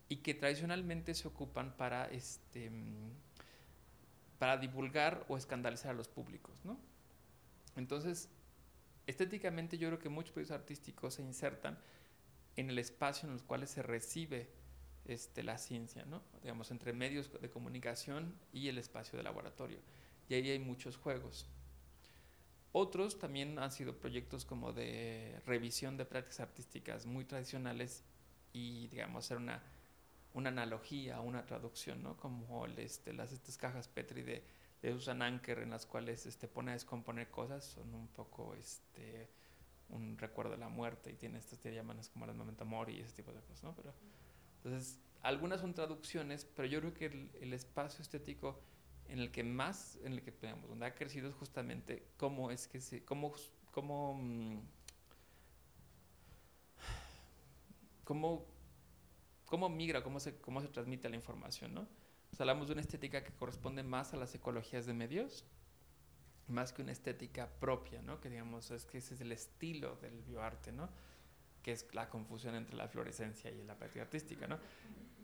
y 0.08 0.16
que 0.22 0.34
tradicionalmente 0.34 1.14
se 1.14 1.28
ocupan 1.28 1.76
para, 1.76 2.06
este, 2.06 2.72
para 4.38 4.56
divulgar 4.56 5.26
o 5.28 5.36
escandalizar 5.36 5.92
a 5.92 5.94
los 5.94 6.08
públicos. 6.08 6.56
¿no? 6.64 6.80
Entonces, 7.76 8.30
estéticamente 9.08 9.78
yo 9.78 9.90
creo 9.90 10.00
que 10.00 10.08
muchos 10.08 10.32
proyectos 10.32 10.58
artísticos 10.58 11.16
se 11.16 11.22
insertan 11.22 11.78
en 12.56 12.70
el 12.70 12.80
espacio 12.80 13.28
en 13.28 13.34
los 13.34 13.44
cuales 13.44 13.72
se 13.72 13.84
recibe 13.84 14.50
este, 15.04 15.44
la 15.44 15.58
ciencia, 15.58 16.06
¿no? 16.06 16.24
digamos, 16.42 16.72
entre 16.72 16.94
medios 16.94 17.30
de 17.42 17.50
comunicación 17.50 18.34
y 18.54 18.70
el 18.70 18.78
espacio 18.78 19.18
de 19.18 19.24
laboratorio. 19.24 19.80
Y 20.30 20.36
ahí 20.36 20.50
hay 20.50 20.60
muchos 20.60 20.96
juegos. 20.96 21.46
Otros 22.72 23.18
también 23.18 23.58
han 23.60 23.72
sido 23.72 23.98
proyectos 23.98 24.46
como 24.46 24.74
de 24.74 25.42
revisión 25.46 25.98
de 25.98 26.06
prácticas 26.06 26.42
artísticas 26.42 27.06
muy 27.06 27.26
tradicionales 27.26 28.04
y, 28.54 28.88
digamos, 28.90 29.26
hacer 29.26 29.38
una, 29.38 29.64
una 30.34 30.50
analogía, 30.50 31.20
una 31.20 31.46
traducción, 31.46 32.04
¿no? 32.04 32.18
Como 32.18 32.66
este, 32.68 33.14
las 33.14 33.32
estas 33.32 33.58
cajas 33.58 33.88
Petri 33.88 34.22
de 34.22 34.44
de 34.82 34.94
usan 34.94 35.22
Anker 35.22 35.60
en 35.60 35.72
las 35.72 35.86
cuales 35.86 36.26
este, 36.26 36.48
pone 36.48 36.72
a 36.72 36.74
descomponer 36.74 37.30
cosas, 37.30 37.66
son 37.66 37.94
un 37.94 38.08
poco 38.08 38.56
este, 38.56 39.30
un 39.90 40.18
recuerdo 40.18 40.52
de 40.52 40.58
la 40.58 40.70
muerte 40.70 41.12
y 41.12 41.16
tiene 41.16 41.40
estas 41.40 41.60
te 41.60 41.78
como 42.14 42.26
las 42.26 42.36
momento 42.36 42.66
mori 42.66 42.98
y 42.98 43.02
ese 43.02 43.14
tipo 43.14 43.32
de 43.32 43.42
cosas, 43.42 43.64
¿no? 43.64 43.76
Pero, 43.76 43.94
entonces, 44.64 45.00
algunas 45.22 45.62
son 45.62 45.74
traducciones, 45.74 46.46
pero 46.46 46.68
yo 46.68 46.80
creo 46.80 46.94
que 46.94 47.06
el, 47.42 47.54
espacio 47.54 48.02
estético 48.02 48.62
en 49.10 49.20
el 49.20 49.32
que 49.32 49.44
más, 49.44 49.98
en 50.04 50.14
el 50.14 50.22
que 50.22 50.32
digamos, 50.32 50.70
donde 50.70 50.86
ha 50.86 50.96
crecido 50.96 51.30
es 51.30 51.36
justamente 51.36 52.08
cómo 52.18 52.52
es 52.52 52.68
que 52.68 52.80
se, 52.80 53.04
cómo, 53.04 53.34
cómo, 53.72 54.16
mm, 54.16 54.60
cómo, 58.04 58.46
cómo 59.46 59.70
migra, 59.70 60.04
cómo 60.04 60.20
se, 60.20 60.38
cómo 60.40 60.62
se 60.62 60.68
transmite 60.68 61.10
la 61.10 61.16
información, 61.16 61.74
¿no? 61.74 61.88
hablamos 62.40 62.68
de 62.68 62.74
una 62.74 62.82
estética 62.82 63.24
que 63.24 63.34
corresponde 63.34 63.84
más 63.84 64.14
a 64.14 64.18
las 64.18 64.34
ecologías 64.34 64.86
de 64.86 64.94
medios, 64.94 65.44
más 66.48 66.72
que 66.72 66.82
una 66.82 66.92
estética 66.92 67.50
propia, 67.60 68.02
¿no? 68.02 68.20
Que 68.22 68.30
digamos, 68.30 68.72
es 68.72 68.86
que 68.86 69.00
ese 69.00 69.14
es 69.14 69.22
el 69.22 69.32
estilo 69.32 69.98
del 69.98 70.22
bioarte, 70.24 70.72
¿no? 70.72 70.90
Que 71.62 71.74
es 71.74 71.94
la 71.94 72.10
confusión 72.10 72.56
entre 72.56 72.76
la 72.76 72.88
fluorescencia 72.88 73.52
y 73.52 73.64
la 73.64 73.76
práctica 73.76 74.04
artística, 74.04 74.48
¿no? 74.48 74.58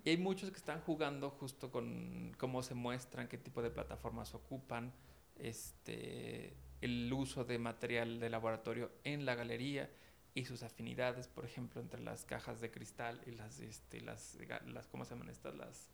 Y 0.05 0.11
hay 0.11 0.17
muchos 0.17 0.51
que 0.51 0.57
están 0.57 0.81
jugando 0.81 1.31
justo 1.31 1.71
con 1.71 2.33
cómo 2.37 2.61
se 2.61 2.75
muestran, 2.75 3.27
qué 3.27 3.39
tipo 3.39 3.63
de 3.63 3.71
plataformas 3.71 4.35
ocupan, 4.35 4.93
este, 5.35 6.55
el 6.79 7.11
uso 7.11 7.43
de 7.43 7.57
material 7.57 8.19
de 8.19 8.29
laboratorio 8.29 8.91
en 9.03 9.25
la 9.25 9.33
galería 9.33 9.89
y 10.35 10.45
sus 10.45 10.61
afinidades, 10.61 11.27
por 11.27 11.43
ejemplo, 11.43 11.81
entre 11.81 11.99
las 12.01 12.23
cajas 12.23 12.61
de 12.61 12.69
cristal 12.69 13.19
y 13.25 13.31
las, 13.31 13.59
este, 13.59 13.99
las, 13.99 14.37
las 14.67 14.87
¿cómo 14.87 15.05
se 15.05 15.15
llaman 15.15 15.29
estas? 15.29 15.55
Las 15.55 15.89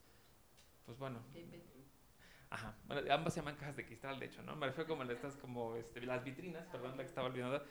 pues 0.86 0.98
bueno. 0.98 1.20
Ajá. 2.50 2.76
Bueno, 2.86 3.14
ambas 3.14 3.34
se 3.34 3.40
llaman 3.40 3.56
cajas 3.56 3.78
de 3.78 3.86
cristal, 3.86 4.20
de 4.20 4.26
hecho, 4.26 4.44
¿no? 4.44 4.58
Me 4.58 4.68
refiero 4.68 4.90
como 4.90 5.10
estas, 5.10 5.38
como 5.38 5.78
este, 5.78 6.02
las 6.02 6.22
vitrinas, 6.26 6.68
perdón, 6.68 6.98
la 6.98 7.04
que 7.04 7.10
estaba 7.10 7.28
olvidando, 7.28 7.64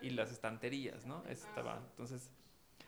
y 0.00 0.10
las 0.10 0.30
estanterías, 0.30 1.06
¿no? 1.06 1.26
Estaba, 1.26 1.82
entonces, 1.90 2.30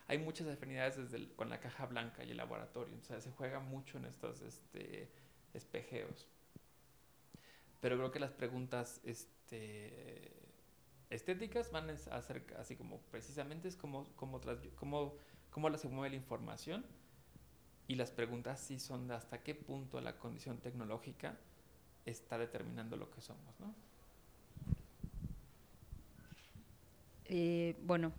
hay 0.07 0.19
muchas 0.19 0.49
afinidades 0.49 0.97
desde 0.97 1.29
con 1.35 1.49
la 1.49 1.61
caja 1.61 1.87
blanca 1.87 2.25
y 2.25 2.31
el 2.31 2.37
laboratorio. 2.37 2.95
Entonces, 2.95 3.25
se 3.25 3.31
juega 3.31 3.61
mucho 3.61 3.99
en 3.99 4.07
estos 4.07 4.41
este, 4.41 5.09
espejeos. 5.55 6.27
Pero 7.81 7.97
creo 7.97 8.11
que 8.11 8.21
las 8.21 8.33
preguntas 8.33 9.01
este, 9.05 10.33
estéticas 11.09 11.71
van 11.71 11.91
a 11.91 12.23
ser 12.23 12.45
así 12.59 12.77
como 12.77 13.01
precisamente 13.11 13.69
es 13.69 13.77
como, 13.77 14.05
como, 14.17 14.41
como, 14.77 15.17
cómo 15.51 15.79
se 15.79 15.89
mueve 15.89 16.11
la 16.11 16.17
información 16.17 16.85
y 17.89 17.97
las 17.97 18.11
preguntas 18.11 18.61
sí 18.61 18.79
son 18.79 19.09
de 19.09 19.15
hasta 19.15 19.43
qué 19.43 19.55
punto 19.55 20.01
la 20.01 20.19
condición 20.19 20.59
tecnológica 20.59 21.39
está 22.05 22.39
determinando 22.39 22.97
lo 22.97 23.11
que 23.11 23.21
somos, 23.21 23.59
¿no? 23.59 23.75
Eh, 27.25 27.77
bueno, 27.83 28.13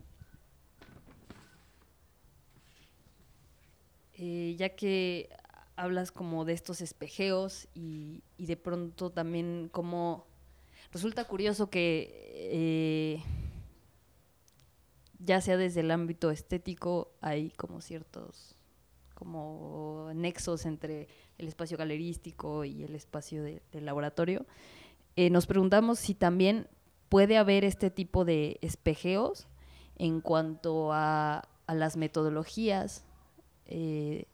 eh, 4.22 4.56
ya 4.56 4.70
que 4.70 5.30
hablas 5.76 6.12
como 6.12 6.46
de 6.46 6.54
estos 6.54 6.80
espejeos 6.82 7.68
y, 7.74 8.22
de 8.38 8.56
pronto 8.56 9.10
también 9.10 9.68
como 9.72 10.28
resulta 10.92 11.26
curioso 11.26 11.72
que 11.72 12.12
eh, 12.36 13.24
ya 15.18 15.42
sea 15.42 15.58
desde 15.58 15.80
el 15.80 15.90
ámbito 15.90 16.30
estético 16.30 17.12
hay 17.20 17.50
como 17.52 17.82
ciertos 17.82 18.56
como 19.16 20.12
nexos 20.14 20.68
entre 20.68 21.08
el 21.40 21.48
espacio 21.48 21.78
galerístico 21.78 22.64
y 22.64 22.84
el 22.84 22.94
espacio 22.96 23.44
del 23.44 23.86
laboratorio, 23.86 24.46
eh, 25.16 25.30
nos 25.32 25.48
preguntamos 25.48 25.98
si 25.98 26.14
también 26.14 26.68
puede 27.10 27.38
haber 27.38 27.64
este 27.64 27.90
tipo 27.90 28.24
de 28.24 28.60
espejeos 28.62 29.48
en 29.98 30.22
cuanto 30.22 30.94
a, 30.94 31.48
las 31.68 31.98
metodologías 31.98 33.04
eh, 33.72 34.26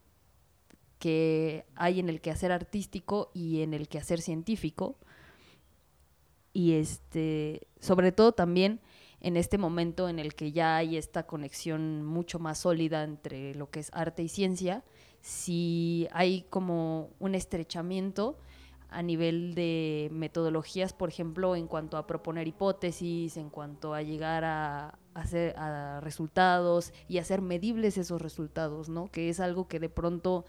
que 0.97 1.65
hay 1.75 1.99
en 1.99 2.09
el 2.09 2.21
quehacer 2.21 2.51
artístico 2.51 3.29
y 3.35 3.61
en 3.61 3.75
el 3.75 3.87
quehacer 3.87 4.19
científico. 4.19 4.97
Y 6.53 6.73
este, 6.73 7.67
sobre 7.79 8.11
todo 8.11 8.31
también 8.31 8.81
en 9.21 9.37
este 9.37 9.59
momento 9.59 10.09
en 10.09 10.17
el 10.17 10.33
que 10.33 10.51
ya 10.51 10.77
hay 10.77 10.97
esta 10.97 11.27
conexión 11.27 12.03
mucho 12.03 12.39
más 12.39 12.59
sólida 12.59 13.03
entre 13.03 13.53
lo 13.53 13.69
que 13.69 13.79
es 13.79 13.91
arte 13.93 14.23
y 14.23 14.27
ciencia, 14.27 14.83
si 15.21 16.07
hay 16.11 16.43
como 16.49 17.11
un 17.19 17.35
estrechamiento 17.35 18.39
a 18.89 19.03
nivel 19.03 19.53
de 19.53 20.09
metodologías, 20.11 20.93
por 20.93 21.09
ejemplo, 21.09 21.55
en 21.55 21.67
cuanto 21.67 21.97
a 21.97 22.07
proponer 22.07 22.47
hipótesis, 22.47 23.37
en 23.37 23.49
cuanto 23.49 23.93
a 23.93 24.01
llegar 24.01 24.43
a, 24.45 24.97
hacer 25.19 25.55
resultados 26.01 26.93
y 27.07 27.17
hacer 27.17 27.41
medibles 27.41 27.97
esos 27.97 28.21
resultados, 28.21 28.89
¿no? 28.89 29.11
Que 29.11 29.29
es 29.29 29.39
algo 29.39 29.67
que 29.67 29.79
de 29.79 29.89
pronto 29.89 30.45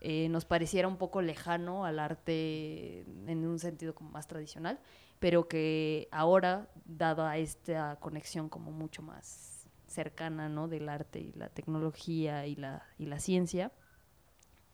eh, 0.00 0.28
nos 0.28 0.44
pareciera 0.44 0.88
un 0.88 0.96
poco 0.96 1.22
lejano 1.22 1.84
al 1.84 1.98
arte 1.98 3.04
en 3.26 3.46
un 3.46 3.58
sentido 3.58 3.94
como 3.94 4.10
más 4.10 4.26
tradicional 4.26 4.80
pero 5.22 5.46
que 5.46 6.08
ahora, 6.10 6.68
dada 6.84 7.36
esta 7.38 7.94
conexión 8.00 8.48
como 8.48 8.72
mucho 8.72 9.02
más 9.02 9.68
cercana 9.86 10.48
¿no? 10.48 10.66
del 10.66 10.88
arte 10.88 11.20
y 11.20 11.32
la 11.34 11.48
tecnología 11.48 12.44
y 12.48 12.56
la, 12.56 12.82
y 12.98 13.06
la 13.06 13.20
ciencia, 13.20 13.70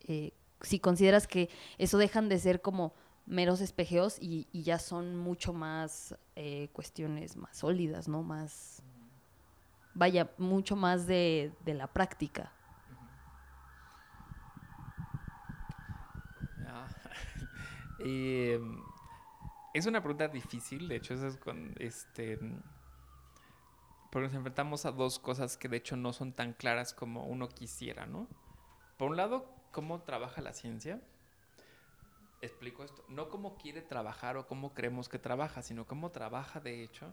eh, 0.07 0.33
si 0.63 0.81
consideras 0.81 1.27
que 1.27 1.51
eso 1.77 1.99
dejan 1.99 2.31
de 2.31 2.39
ser 2.39 2.63
como 2.63 2.95
meros 3.27 3.61
espejeos 3.61 4.17
y, 4.23 4.49
ya 4.55 4.79
son 4.79 5.17
mucho 5.17 5.53
más 5.53 6.17
eh, 6.35 6.71
cuestiones 6.73 7.37
más 7.37 7.59
sólidas, 7.59 8.09
¿no? 8.09 8.23
Más, 8.23 8.83
vaya, 9.99 10.31
mucho 10.39 10.77
más 10.77 11.07
de, 11.07 11.53
de 11.65 11.75
la 11.75 11.89
práctica. 11.89 12.53
eh, 17.99 18.61
es 19.75 19.87
una 19.87 20.01
pregunta 20.01 20.29
difícil, 20.29 20.89
de 20.89 20.97
hecho, 20.97 21.15
con 21.41 21.75
este. 21.79 22.39
Porque 24.11 24.29
nos 24.29 24.35
enfrentamos 24.35 24.87
a 24.87 24.93
dos 24.93 25.19
cosas 25.19 25.57
que 25.57 25.69
de 25.69 25.77
hecho 25.77 25.97
no 25.97 26.13
son 26.13 26.33
tan 26.33 26.55
claras 26.55 26.95
como 26.95 27.27
uno 27.27 27.49
quisiera, 27.49 28.07
¿no? 28.07 28.29
Por 28.97 29.11
un 29.11 29.17
lado, 29.17 29.47
cómo 29.73 30.01
trabaja 30.03 30.41
la 30.41 30.55
ciencia. 30.55 31.03
explico 32.41 32.85
esto, 32.85 33.05
no 33.09 33.29
cómo 33.29 33.57
quiere 33.57 33.83
trabajar 33.83 34.37
o 34.37 34.47
cómo 34.47 34.73
creemos 34.73 35.09
que 35.09 35.19
trabaja, 35.19 35.61
sino 35.61 35.87
cómo 35.87 36.11
trabaja 36.11 36.61
de 36.61 36.85
hecho 36.85 37.13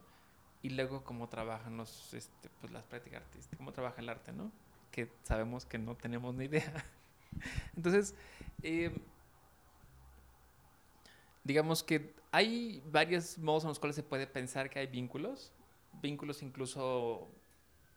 y 0.66 0.72
luego 0.72 1.04
cómo 1.04 1.30
trabajan 1.30 1.78
los, 1.78 2.12
este, 2.16 2.50
pues, 2.60 2.74
las 2.74 2.84
prácticas 2.86 3.22
artísticas, 3.22 3.56
cómo 3.56 3.72
trabaja 3.72 4.02
el 4.02 4.10
arte, 4.10 4.34
¿no? 4.34 4.52
Que 4.90 5.12
sabemos 5.22 5.64
que 5.64 5.78
no 5.78 5.94
tenemos 5.94 6.34
ni 6.34 6.46
idea. 6.46 6.74
Entonces, 7.76 8.16
eh, 8.64 8.92
digamos 11.44 11.84
que 11.84 12.16
hay 12.32 12.82
varios 12.88 13.38
modos 13.38 13.64
en 13.64 13.70
los 13.70 13.78
cuales 13.78 13.96
se 13.96 14.02
puede 14.02 14.26
pensar 14.26 14.72
que 14.72 14.80
hay 14.80 14.88
vínculos, 14.88 15.54
vínculos 16.02 16.42
incluso, 16.42 17.30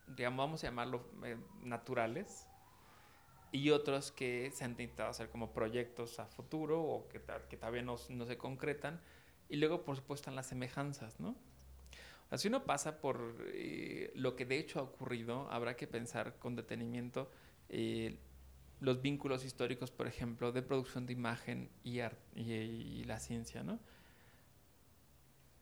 digamos, 0.06 0.36
vamos 0.36 0.62
a 0.62 0.66
llamarlo 0.66 1.08
eh, 1.24 1.38
naturales, 1.62 2.46
y 3.50 3.70
otros 3.70 4.12
que 4.12 4.50
se 4.50 4.64
han 4.64 4.72
intentado 4.72 5.08
hacer 5.08 5.30
como 5.30 5.54
proyectos 5.54 6.20
a 6.20 6.26
futuro 6.26 6.82
o 6.82 7.08
que, 7.08 7.22
que 7.48 7.56
todavía 7.56 7.80
no, 7.80 7.96
no, 8.10 8.26
se 8.26 8.36
concretan. 8.36 9.00
Y 9.48 9.56
luego, 9.56 9.86
por 9.86 9.96
supuesto, 9.96 10.24
están 10.24 10.36
las 10.36 10.48
semejanzas, 10.48 11.18
¿no? 11.18 11.34
Si 12.36 12.48
uno 12.48 12.64
pasa 12.64 13.00
por 13.00 13.46
eh, 13.54 14.12
lo 14.14 14.36
que 14.36 14.44
de 14.44 14.58
hecho 14.58 14.80
ha 14.80 14.82
ocurrido, 14.82 15.50
habrá 15.50 15.76
que 15.76 15.86
pensar 15.86 16.38
con 16.38 16.56
detenimiento 16.56 17.30
eh, 17.68 18.18
los 18.80 19.00
vínculos 19.00 19.44
históricos, 19.44 19.90
por 19.90 20.06
ejemplo, 20.06 20.52
de 20.52 20.62
producción 20.62 21.06
de 21.06 21.12
imagen 21.12 21.70
y, 21.82 22.00
y, 22.34 23.04
la 23.04 23.18
ciencia, 23.18 23.62
¿no? 23.62 23.80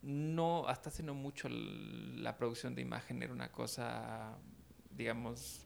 No, 0.02 0.68
hasta 0.68 0.90
hace 0.90 1.02
no 1.02 1.14
mucho 1.14 1.48
la 1.48 2.36
producción 2.36 2.74
de 2.74 2.82
imagen 2.82 3.22
era 3.22 3.32
una 3.32 3.50
cosa, 3.50 4.36
digamos, 4.90 5.65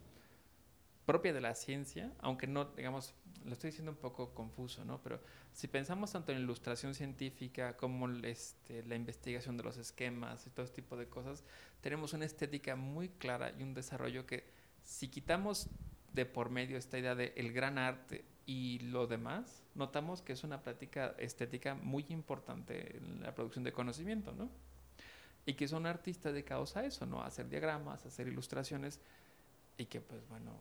propia 1.10 1.32
de 1.32 1.40
la 1.40 1.56
ciencia, 1.56 2.12
aunque 2.20 2.46
no, 2.46 2.66
digamos, 2.66 3.14
lo 3.44 3.52
estoy 3.52 3.70
diciendo 3.70 3.90
un 3.90 3.98
poco 3.98 4.32
confuso, 4.32 4.84
¿no? 4.84 5.02
Pero 5.02 5.20
si 5.52 5.66
pensamos 5.66 6.12
tanto 6.12 6.30
en 6.30 6.38
ilustración 6.38 6.94
científica 6.94 7.76
como 7.76 8.08
este, 8.22 8.84
la 8.84 8.94
investigación 8.94 9.56
de 9.56 9.64
los 9.64 9.76
esquemas 9.76 10.46
y 10.46 10.50
todo 10.50 10.64
este 10.64 10.82
tipo 10.82 10.96
de 10.96 11.08
cosas, 11.08 11.42
tenemos 11.80 12.12
una 12.12 12.26
estética 12.26 12.76
muy 12.76 13.08
clara 13.08 13.52
y 13.58 13.64
un 13.64 13.74
desarrollo 13.74 14.24
que 14.24 14.44
si 14.84 15.08
quitamos 15.08 15.68
de 16.12 16.26
por 16.26 16.48
medio 16.48 16.78
esta 16.78 16.96
idea 16.96 17.16
de 17.16 17.32
el 17.36 17.52
gran 17.52 17.76
arte 17.78 18.24
y 18.46 18.78
lo 18.78 19.08
demás, 19.08 19.64
notamos 19.74 20.22
que 20.22 20.34
es 20.34 20.44
una 20.44 20.62
práctica 20.62 21.16
estética 21.18 21.74
muy 21.74 22.06
importante 22.10 22.98
en 22.98 23.22
la 23.22 23.34
producción 23.34 23.64
de 23.64 23.72
conocimiento, 23.72 24.32
¿no? 24.32 24.48
Y 25.44 25.54
que 25.54 25.66
son 25.66 25.86
artistas 25.86 26.32
dedicados 26.34 26.76
a 26.76 26.84
eso, 26.84 27.04
¿no? 27.04 27.20
A 27.20 27.26
hacer 27.26 27.48
diagramas, 27.48 28.04
a 28.04 28.08
hacer 28.08 28.28
ilustraciones 28.28 29.00
y 29.76 29.86
que 29.86 30.00
pues 30.00 30.28
bueno, 30.28 30.52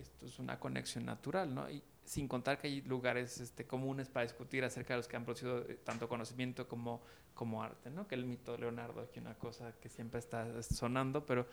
esto 0.00 0.26
es 0.26 0.38
una 0.38 0.58
conexión 0.58 1.04
natural, 1.04 1.54
¿no? 1.54 1.70
Y 1.70 1.82
sin 2.08 2.26
contar 2.26 2.58
que 2.58 2.68
hay 2.68 2.80
lugares 2.82 3.38
este, 3.38 3.66
comunes 3.66 4.08
para 4.08 4.24
discutir 4.24 4.64
acerca 4.64 4.94
de 4.94 4.98
los 4.98 5.08
que 5.08 5.16
han 5.16 5.24
producido 5.24 5.58
eh, 5.68 5.78
tanto 5.84 6.08
conocimiento 6.08 6.66
como, 6.66 7.02
como 7.34 7.62
arte, 7.62 7.90
¿no? 7.90 8.08
Que 8.08 8.14
el 8.14 8.24
mito 8.24 8.52
de 8.52 8.58
Leonardo, 8.58 9.02
aquí 9.02 9.20
una 9.20 9.34
cosa 9.34 9.72
que 9.80 9.88
siempre 9.88 10.18
está 10.18 10.62
sonando, 10.62 11.26
pero 11.26 11.46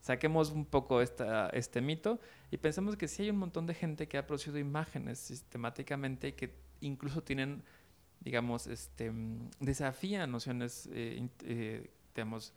saquemos 0.00 0.50
un 0.50 0.66
poco 0.66 1.00
esta, 1.00 1.48
este 1.50 1.80
mito 1.80 2.20
y 2.50 2.58
pensemos 2.58 2.96
que 2.96 3.08
sí 3.08 3.22
hay 3.22 3.30
un 3.30 3.38
montón 3.38 3.66
de 3.66 3.74
gente 3.74 4.08
que 4.08 4.18
ha 4.18 4.26
producido 4.26 4.58
imágenes 4.58 5.18
sistemáticamente 5.18 6.28
y 6.28 6.32
que 6.32 6.54
incluso 6.80 7.22
tienen, 7.22 7.62
digamos, 8.20 8.66
este, 8.66 9.10
mm, 9.10 9.50
desafían 9.60 10.30
nociones, 10.30 10.88
eh, 10.92 11.26
eh, 11.44 11.90
digamos, 12.14 12.52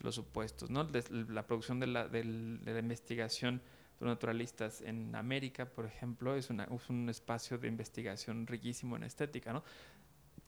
los 0.00 0.14
supuestos, 0.14 0.70
¿no? 0.70 0.86
La 1.28 1.46
producción 1.46 1.80
de 1.80 1.86
la, 1.86 2.06
de 2.06 2.22
la 2.22 2.78
investigación 2.78 3.62
los 4.00 4.08
naturalistas 4.08 4.80
en 4.80 5.14
América, 5.14 5.66
por 5.66 5.86
ejemplo, 5.86 6.36
es, 6.36 6.50
una, 6.50 6.64
es 6.64 6.88
un 6.88 7.08
espacio 7.08 7.58
de 7.58 7.68
investigación 7.68 8.46
riquísimo 8.46 8.96
en 8.96 9.04
estética, 9.04 9.52
¿no? 9.52 9.64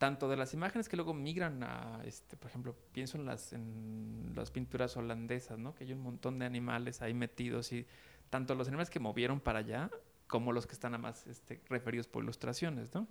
tanto 0.00 0.30
de 0.30 0.36
las 0.36 0.54
imágenes 0.54 0.88
que 0.88 0.96
luego 0.96 1.12
migran 1.12 1.62
a, 1.62 2.00
este, 2.06 2.34
por 2.34 2.48
ejemplo, 2.48 2.74
pienso 2.90 3.18
en 3.18 3.26
las, 3.26 3.52
en 3.52 4.32
las 4.34 4.50
pinturas 4.50 4.96
holandesas, 4.96 5.58
¿no? 5.58 5.74
Que 5.74 5.84
hay 5.84 5.92
un 5.92 6.00
montón 6.00 6.38
de 6.38 6.46
animales 6.46 7.02
ahí 7.02 7.12
metidos 7.12 7.70
y 7.72 7.86
tanto 8.30 8.54
los 8.54 8.66
animales 8.66 8.88
que 8.88 8.98
movieron 8.98 9.40
para 9.40 9.58
allá 9.58 9.90
como 10.26 10.52
los 10.52 10.66
que 10.66 10.72
están 10.72 10.92
nada 10.92 11.02
más 11.02 11.26
este, 11.26 11.60
referidos 11.68 12.06
por 12.06 12.22
ilustraciones, 12.22 12.94
¿no? 12.94 13.06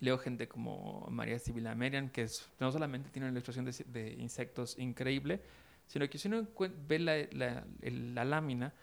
Leo 0.00 0.18
gente 0.18 0.48
como 0.48 1.08
María 1.10 1.38
Sibila 1.38 1.74
Merian, 1.74 2.10
que 2.10 2.24
es, 2.24 2.50
no 2.60 2.70
solamente 2.70 3.08
tiene 3.08 3.28
una 3.28 3.32
ilustración 3.32 3.64
de, 3.64 3.72
de, 3.86 4.12
insectos 4.20 4.78
increíble, 4.78 5.40
sino 5.86 6.06
que 6.10 6.18
si 6.18 6.28
uno 6.28 6.46
ve 6.86 6.98
la, 6.98 7.26
la, 7.32 7.64
la 7.80 8.24
lámina, 8.26 8.74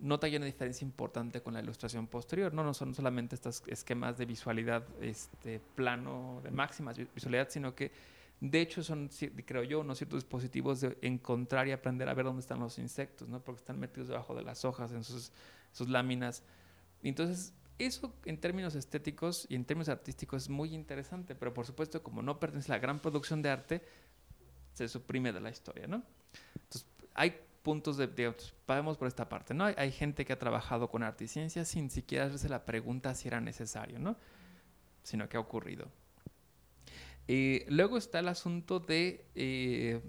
nota 0.00 0.28
ya 0.28 0.38
una 0.38 0.46
diferencia 0.46 0.84
importante 0.84 1.42
con 1.42 1.54
la 1.54 1.60
ilustración 1.60 2.06
posterior. 2.06 2.52
No, 2.52 2.64
no 2.64 2.74
son 2.74 2.94
solamente 2.94 3.34
estos 3.34 3.62
esquemas 3.66 4.18
de 4.18 4.26
visualidad 4.26 4.84
este, 5.00 5.60
plano, 5.74 6.40
de 6.42 6.50
máxima 6.50 6.92
visualidad, 6.92 7.48
sino 7.50 7.74
que 7.74 7.92
de 8.40 8.60
hecho 8.60 8.82
son, 8.82 9.10
creo 9.44 9.62
yo, 9.62 9.80
unos 9.80 9.98
ciertos 9.98 10.22
dispositivos 10.22 10.80
de 10.80 10.96
encontrar 11.02 11.68
y 11.68 11.72
aprender 11.72 12.08
a 12.08 12.14
ver 12.14 12.24
dónde 12.24 12.40
están 12.40 12.58
los 12.58 12.78
insectos, 12.78 13.28
¿no? 13.28 13.40
porque 13.40 13.60
están 13.60 13.78
metidos 13.78 14.08
debajo 14.08 14.34
de 14.34 14.42
las 14.42 14.64
hojas, 14.64 14.92
en 14.92 15.04
sus, 15.04 15.30
sus 15.72 15.88
láminas. 15.88 16.42
Entonces, 17.02 17.52
eso 17.78 18.14
en 18.24 18.38
términos 18.38 18.74
estéticos 18.74 19.46
y 19.50 19.54
en 19.54 19.64
términos 19.64 19.90
artísticos 19.90 20.44
es 20.44 20.48
muy 20.48 20.74
interesante, 20.74 21.34
pero 21.34 21.52
por 21.52 21.66
supuesto, 21.66 22.02
como 22.02 22.22
no 22.22 22.40
pertenece 22.40 22.72
a 22.72 22.76
la 22.76 22.80
gran 22.80 23.00
producción 23.00 23.42
de 23.42 23.50
arte, 23.50 23.82
se 24.72 24.88
suprime 24.88 25.32
de 25.32 25.40
la 25.40 25.50
historia, 25.50 25.86
¿no? 25.86 26.02
Entonces, 26.54 26.86
hay 27.14 27.34
puntos 27.62 27.96
de, 27.96 28.06
de 28.06 28.34
vamos 28.66 28.96
por 28.96 29.08
esta 29.08 29.28
parte, 29.28 29.54
¿no? 29.54 29.64
Hay, 29.64 29.92
gente 29.92 30.24
que 30.24 30.32
ha 30.32 30.38
trabajado 30.38 30.88
con 30.88 31.02
arte 31.02 31.24
y 31.24 31.28
ciencia 31.28 31.64
sin 31.64 31.90
siquiera 31.90 32.26
hacerse 32.26 32.48
la 32.48 32.64
pregunta 32.64 33.14
si 33.14 33.28
era 33.28 33.40
necesario, 33.40 33.98
¿no? 33.98 34.16
Sino 35.02 35.28
que 35.28 35.36
ha 35.36 35.40
ocurrido. 35.40 35.88
Eh, 37.28 37.66
luego 37.68 37.98
está 37.98 38.18
el 38.18 38.28
asunto 38.28 38.80
de, 38.80 39.26
eh, 39.34 40.00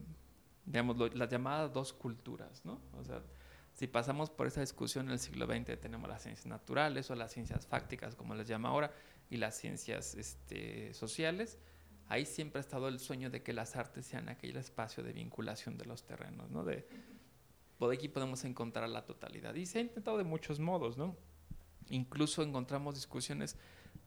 digamos, 0.65 1.15
las 1.15 1.29
llamadas 1.29 1.73
dos 1.73 1.93
culturas, 1.93 2.63
¿no? 2.65 2.79
O 2.97 3.03
sea, 3.03 3.21
si 3.73 3.87
pasamos 3.87 4.29
por 4.29 4.47
esa 4.47 4.61
discusión 4.61 5.07
en 5.07 5.13
el 5.13 5.19
siglo 5.19 5.45
XX, 5.45 5.79
tenemos 5.79 6.09
las 6.09 6.23
ciencias 6.23 6.45
naturales 6.45 7.09
o 7.11 7.15
las 7.15 7.31
ciencias 7.31 7.67
fácticas, 7.67 8.15
como 8.15 8.35
les 8.35 8.47
llama 8.47 8.69
ahora, 8.69 8.91
y 9.29 9.37
las 9.37 9.57
ciencias 9.57 10.15
este, 10.15 10.93
sociales, 10.93 11.57
ahí 12.07 12.25
siempre 12.25 12.59
ha 12.59 12.61
estado 12.61 12.89
el 12.89 12.99
sueño 12.99 13.29
de 13.29 13.41
que 13.41 13.53
las 13.53 13.75
artes 13.75 14.05
sean 14.05 14.27
aquel 14.27 14.57
espacio 14.57 15.03
de 15.03 15.13
vinculación 15.13 15.77
de 15.77 15.85
los 15.85 16.03
terrenos, 16.03 16.49
¿no? 16.51 16.63
De 16.63 16.85
aquí 17.89 18.07
podemos 18.07 18.43
encontrar 18.43 18.87
la 18.89 19.05
totalidad. 19.05 19.55
Y 19.55 19.65
se 19.65 19.79
ha 19.79 19.81
intentado 19.81 20.17
de 20.17 20.23
muchos 20.23 20.59
modos, 20.59 20.97
¿no? 20.97 21.15
Incluso 21.89 22.43
encontramos 22.43 22.95
discusiones 22.95 23.57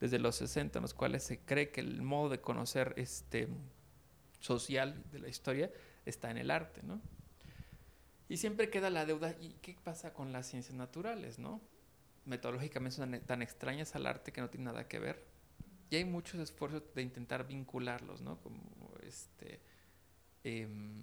desde 0.01 0.19
los 0.19 0.37
60 0.37 0.79
en 0.79 0.83
los 0.83 0.95
cuales 0.95 1.25
se 1.25 1.41
cree 1.41 1.71
que 1.71 1.81
el 1.81 2.03
modo 2.03 2.29
de 2.29 2.41
conocer 2.41 2.95
este 2.97 3.49
social 4.41 5.03
de 5.11 5.19
la 5.19 5.29
historia 5.29 5.73
está 6.05 6.31
en 6.31 6.39
el 6.39 6.51
arte, 6.51 6.83
¿no? 6.83 7.01
Y 8.29 8.37
siempre 8.37 8.71
queda 8.71 8.91
la 8.91 9.07
deuda, 9.07 9.35
¿y 9.41 9.55
qué 9.61 9.77
pasa 9.83 10.13
con 10.13 10.33
las 10.33 10.47
ciencias 10.47 10.75
naturales, 10.75 11.39
no? 11.39 11.61
Metodológicamente 12.25 12.97
son 12.97 13.21
tan 13.21 13.43
extrañas 13.43 13.95
al 13.95 14.07
arte 14.07 14.33
que 14.33 14.41
no 14.41 14.49
tienen 14.49 14.67
nada 14.67 14.89
que 14.89 14.99
ver. 14.99 15.27
Y 15.91 15.97
hay 15.97 16.05
muchos 16.05 16.41
esfuerzos 16.41 16.83
de 16.95 17.03
intentar 17.03 17.47
vincularlos, 17.47 18.23
¿no? 18.23 18.41
Como 18.41 18.61
este... 19.03 19.61
Em, 20.43 21.03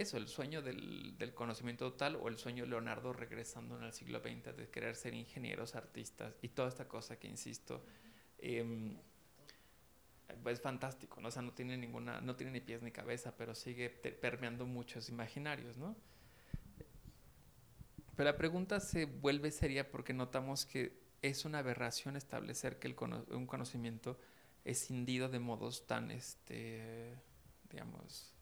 eso, 0.00 0.16
el 0.16 0.28
sueño 0.28 0.62
del, 0.62 1.32
conocimiento 1.34 1.90
total 1.90 2.16
o 2.16 2.28
el 2.28 2.38
sueño 2.38 2.64
de 2.64 2.70
Leonardo 2.70 3.12
regresando 3.12 3.76
en 3.76 3.84
el 3.84 3.92
siglo 3.92 4.20
XX 4.20 4.56
de 4.56 4.68
querer 4.70 4.94
ser 4.94 5.14
ingenieros, 5.14 5.74
artistas 5.74 6.38
y 6.42 6.48
toda 6.48 6.68
esta 6.68 6.86
cosa 6.86 7.18
que, 7.18 7.26
insisto, 7.26 7.84
eh, 8.38 8.96
es 10.46 10.60
fantástico, 10.60 11.20
¿no? 11.20 11.28
O 11.28 11.30
sea, 11.30 11.42
no 11.42 11.52
tiene 11.52 11.76
ninguna, 11.76 12.20
no 12.20 12.36
tiene 12.36 12.52
ni 12.52 12.60
pies 12.60 12.82
ni 12.82 12.90
cabeza, 12.90 13.36
pero 13.36 13.54
sigue 13.54 13.90
permeando 13.90 14.66
muchos 14.66 15.08
imaginarios, 15.08 15.76
¿no? 15.76 15.96
Pero 18.14 18.30
la 18.30 18.36
pregunta 18.36 18.80
se 18.80 19.04
vuelve 19.04 19.50
seria 19.50 19.90
porque 19.90 20.12
notamos 20.12 20.66
que 20.66 20.98
es 21.22 21.44
una 21.44 21.58
aberración 21.58 22.16
establecer 22.16 22.78
que 22.78 22.94
un 23.30 23.46
conocimiento 23.46 24.18
es 24.64 24.86
cindido 24.86 25.28
de 25.28 25.38
modos 25.38 25.86
tan, 25.86 26.10
este, 26.10 27.16
digamos, 27.70 28.37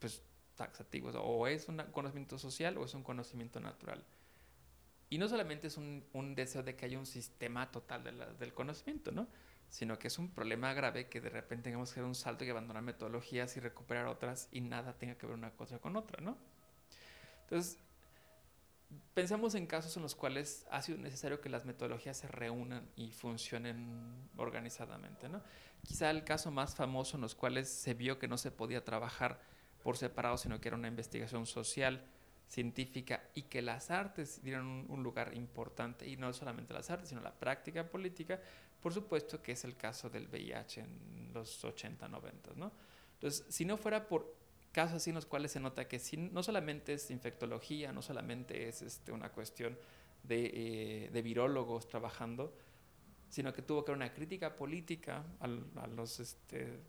pues, 0.00 0.22
taxativos. 0.56 1.14
O 1.16 1.46
es 1.46 1.68
un 1.68 1.78
conocimiento 1.92 2.38
social 2.38 2.76
o 2.76 2.84
es 2.84 2.94
un 2.94 3.02
conocimiento 3.02 3.60
natural. 3.60 4.04
Y 5.08 5.18
no 5.18 5.28
solamente 5.28 5.66
es 5.66 5.76
un, 5.76 6.34
deseo 6.34 6.62
de 6.62 6.76
que 6.76 6.86
haya 6.86 6.98
un 6.98 7.06
sistema 7.06 7.70
total 7.70 8.04
del 8.38 8.54
conocimiento, 8.54 9.10
¿no? 9.10 9.26
Sino 9.68 9.98
que 9.98 10.08
es 10.08 10.18
un 10.18 10.30
problema 10.30 10.72
grave 10.72 11.08
que 11.08 11.20
de 11.20 11.30
repente 11.30 11.64
tengamos 11.64 11.92
que 11.92 12.00
dar 12.00 12.08
un 12.08 12.14
salto 12.14 12.44
y 12.44 12.50
abandonar 12.50 12.82
metodologías 12.82 13.56
y 13.56 13.60
recuperar 13.60 14.06
otras 14.06 14.48
y 14.52 14.60
nada 14.60 14.96
tenga 14.98 15.16
que 15.16 15.26
ver 15.26 15.34
una 15.34 15.50
cosa 15.50 15.78
con 15.78 15.96
otra, 15.96 16.20
¿no? 16.20 16.36
Entonces, 17.42 17.78
pensamos 19.14 19.56
en 19.56 19.66
casos 19.66 19.96
en 19.96 20.02
los 20.02 20.14
cuales 20.14 20.66
ha 20.70 20.80
sido 20.82 20.98
necesario 20.98 21.40
que 21.40 21.48
las 21.48 21.64
metodologías 21.64 22.16
se 22.16 22.28
reúnan 22.28 22.88
y 22.94 23.10
funcionen 23.10 24.28
organizadamente, 24.36 25.28
¿no? 25.28 25.42
Quizá 25.82 26.10
el 26.10 26.22
caso 26.22 26.52
más 26.52 26.76
famoso 26.76 27.16
en 27.16 27.22
los 27.22 27.34
cuales 27.34 27.68
se 27.68 27.94
vio 27.94 28.18
que 28.18 28.28
no 28.28 28.38
se 28.38 28.52
podía 28.52 28.84
trabajar 28.84 29.40
por 29.82 29.96
separado, 29.96 30.36
sino 30.36 30.60
que 30.60 30.68
era 30.68 30.76
una 30.76 30.88
investigación 30.88 31.46
social 31.46 32.04
científica 32.50 33.22
y 33.34 33.42
que 33.42 33.62
las 33.62 33.90
artes 33.90 34.42
dieran 34.42 34.86
un, 34.88 35.02
lugar 35.02 35.34
importante, 35.34 36.06
y 36.08 36.16
no 36.16 36.32
solamente 36.32 36.74
las 36.74 36.90
artes, 36.90 37.08
sino 37.08 37.20
la 37.20 37.32
práctica 37.32 37.88
política, 37.88 38.40
por 38.82 38.92
supuesto 38.92 39.40
que 39.40 39.52
es 39.52 39.64
el 39.64 39.76
caso 39.76 40.10
del 40.10 40.26
VIH 40.26 40.80
en 40.80 41.30
los 41.32 41.64
80, 41.64 42.08
90, 42.08 42.50
¿no? 42.56 42.72
Entonces, 43.14 43.46
si 43.48 43.64
no 43.64 43.76
fuera 43.76 44.08
por 44.08 44.34
casos 44.72 44.96
así 44.96 45.10
en 45.10 45.16
los 45.16 45.26
cuales 45.26 45.52
se 45.52 45.60
nota 45.60 45.86
que 45.86 46.00
no 46.32 46.42
solamente 46.42 46.94
es 46.94 47.10
infectología, 47.10 47.92
no 47.92 48.02
solamente 48.02 48.68
es 48.68 48.82
este, 48.82 49.12
una 49.12 49.30
cuestión 49.30 49.78
de, 50.24 50.50
eh, 50.52 51.10
de, 51.12 51.22
virólogos 51.22 51.86
trabajando, 51.86 52.54
sino 53.28 53.52
que 53.52 53.62
tuvo 53.62 53.84
que 53.84 53.92
haber 53.92 54.02
una 54.04 54.12
crítica 54.12 54.56
política 54.56 55.24
a 55.38 55.86
los... 55.86 56.18
Este, 56.18 56.80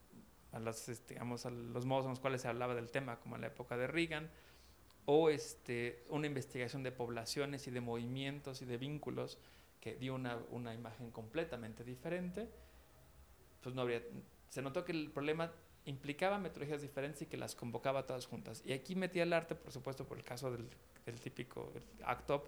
a, 0.52 0.60
las, 0.60 0.90
este, 0.90 1.14
digamos, 1.14 1.46
a 1.46 1.50
los 1.50 1.86
modos 1.86 2.06
en 2.06 2.12
los 2.12 2.20
cuales 2.20 2.42
se 2.42 2.48
hablaba 2.48 2.76
del 2.76 2.92
tema, 2.92 3.20
como 3.20 3.36
en 3.36 3.42
la 3.42 3.48
época 3.48 3.78
de 3.78 3.88
Reagan, 3.88 4.30
o 5.06 5.30
este, 5.30 6.04
una 6.10 6.28
investigación 6.28 6.84
de 6.84 6.92
poblaciones 6.92 7.68
y 7.68 7.72
de 7.72 7.82
movimientos 7.82 8.62
y 8.62 8.66
de 8.66 8.78
vínculos 8.78 9.40
que 9.80 9.96
dio 9.96 10.14
una, 10.14 10.38
una 10.52 10.74
imagen 10.74 11.10
completamente 11.12 11.84
diferente, 11.84 12.50
pues 13.62 13.74
no 13.76 13.82
habría, 13.82 14.02
se 14.50 14.62
notó 14.62 14.86
que 14.86 14.92
el 14.92 15.10
problema 15.12 15.52
implicaba 15.86 16.38
metodologías 16.38 16.82
diferentes 16.82 17.24
y 17.24 17.26
que 17.26 17.38
las 17.38 17.56
convocaba 17.56 18.06
todas 18.06 18.28
juntas. 18.28 18.62
Y 18.66 18.74
aquí 18.74 18.96
metía 18.96 19.24
el 19.24 19.34
arte, 19.34 19.56
por 19.56 19.72
supuesto, 19.72 20.06
por 20.06 20.18
el 20.18 20.24
caso 20.24 20.52
del, 20.52 20.70
del 21.06 21.20
típico 21.20 21.74
ACTOP, 22.04 22.48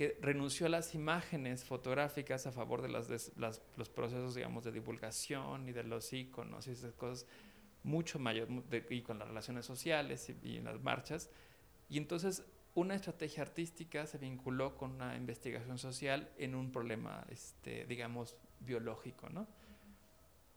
que 0.00 0.16
renunció 0.22 0.64
a 0.64 0.70
las 0.70 0.94
imágenes 0.94 1.62
fotográficas 1.62 2.46
a 2.46 2.52
favor 2.52 2.80
de, 2.80 2.88
las, 2.88 3.10
las, 3.36 3.60
los 3.76 3.90
procesos, 3.90 4.34
digamos, 4.34 4.64
de 4.64 4.72
divulgación 4.72 5.68
y 5.68 5.72
de 5.72 5.84
los 5.84 6.10
iconos 6.14 6.66
y 6.68 6.70
esas 6.70 6.94
cosas 6.94 7.26
mucho 7.82 8.18
mayor, 8.18 8.48
y 8.88 9.02
con 9.02 9.18
las 9.18 9.28
relaciones 9.28 9.66
sociales 9.66 10.30
y, 10.30 10.48
y 10.48 10.60
las 10.60 10.82
marchas, 10.82 11.28
y 11.90 11.98
entonces 11.98 12.46
una 12.72 12.94
estrategia 12.94 13.42
artística 13.42 14.06
se 14.06 14.16
vinculó 14.16 14.74
con 14.74 14.92
una 14.92 15.14
investigación 15.18 15.76
social 15.76 16.30
en 16.38 16.54
un 16.54 16.72
problema, 16.72 17.22
este, 17.28 17.84
digamos, 17.84 18.36
biológico, 18.60 19.28
¿no? 19.28 19.46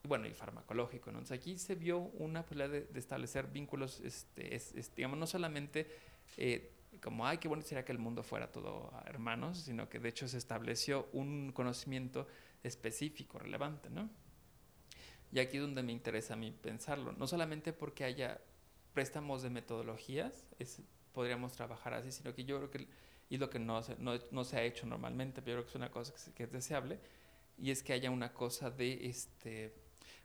Bueno, 0.08 0.26
y 0.26 0.34
farmacológico, 0.34 1.12
¿no? 1.12 1.18
Entonces 1.18 1.38
aquí 1.38 1.58
se 1.58 1.76
vio 1.76 1.98
una 2.00 2.44
posibilidad 2.44 2.70
de, 2.70 2.98
establecer 2.98 3.48
vínculos, 3.48 4.00
este, 4.00 4.56
es, 4.56 4.96
digamos, 4.96 5.18
no 5.18 5.28
solamente 5.28 5.86
eh, 6.38 6.72
como, 7.04 7.28
ay, 7.28 7.38
qué 7.38 7.48
bueno 7.48 7.64
sería 7.64 7.84
que 7.84 7.92
el 7.92 8.00
mundo 8.00 8.24
fuera 8.24 8.52
todo 8.52 8.92
hermanos, 9.06 9.60
sino 9.60 9.90
que 9.90 10.00
de 10.00 10.10
hecho 10.10 10.28
se 10.28 10.38
estableció 10.38 11.10
un 11.12 11.52
conocimiento 11.52 12.28
específico, 12.64 13.38
relevante, 13.38 13.90
¿no? 13.90 14.10
Y 15.32 15.40
aquí 15.40 15.58
es 15.58 15.64
donde 15.64 15.84
me 15.84 15.92
interesa 15.92 16.36
a 16.36 16.38
mí 16.38 16.52
pensarlo, 16.52 17.12
no 17.12 17.28
solamente 17.28 17.74
porque 17.74 18.06
haya 18.06 18.40
préstamos 18.94 19.42
de 19.42 19.50
metodologías, 19.50 20.46
es 20.60 20.82
podríamos 21.12 21.54
trabajar 21.54 21.94
así, 21.94 22.12
sino 22.12 22.34
que 22.34 22.46
yo 22.46 22.58
creo 22.58 22.72
que, 22.72 22.88
y 23.30 23.38
lo 23.38 23.50
que 23.50 23.60
no 23.60 23.84
se, 23.84 23.96
no, 23.98 24.14
no 24.32 24.44
se 24.44 24.58
ha 24.58 24.64
hecho 24.64 24.86
normalmente, 24.86 25.42
pero 25.42 25.58
yo 25.58 25.62
creo 25.62 25.66
que 25.66 25.70
es 25.70 25.76
una 25.76 25.92
cosa 25.92 26.14
que, 26.34 26.44
es 26.44 26.52
deseable, 26.52 27.00
y 27.58 27.72
es 27.72 27.84
que 27.84 27.94
haya 27.94 28.12
una 28.12 28.34
cosa 28.34 28.72
de 28.72 29.08
este, 29.08 29.74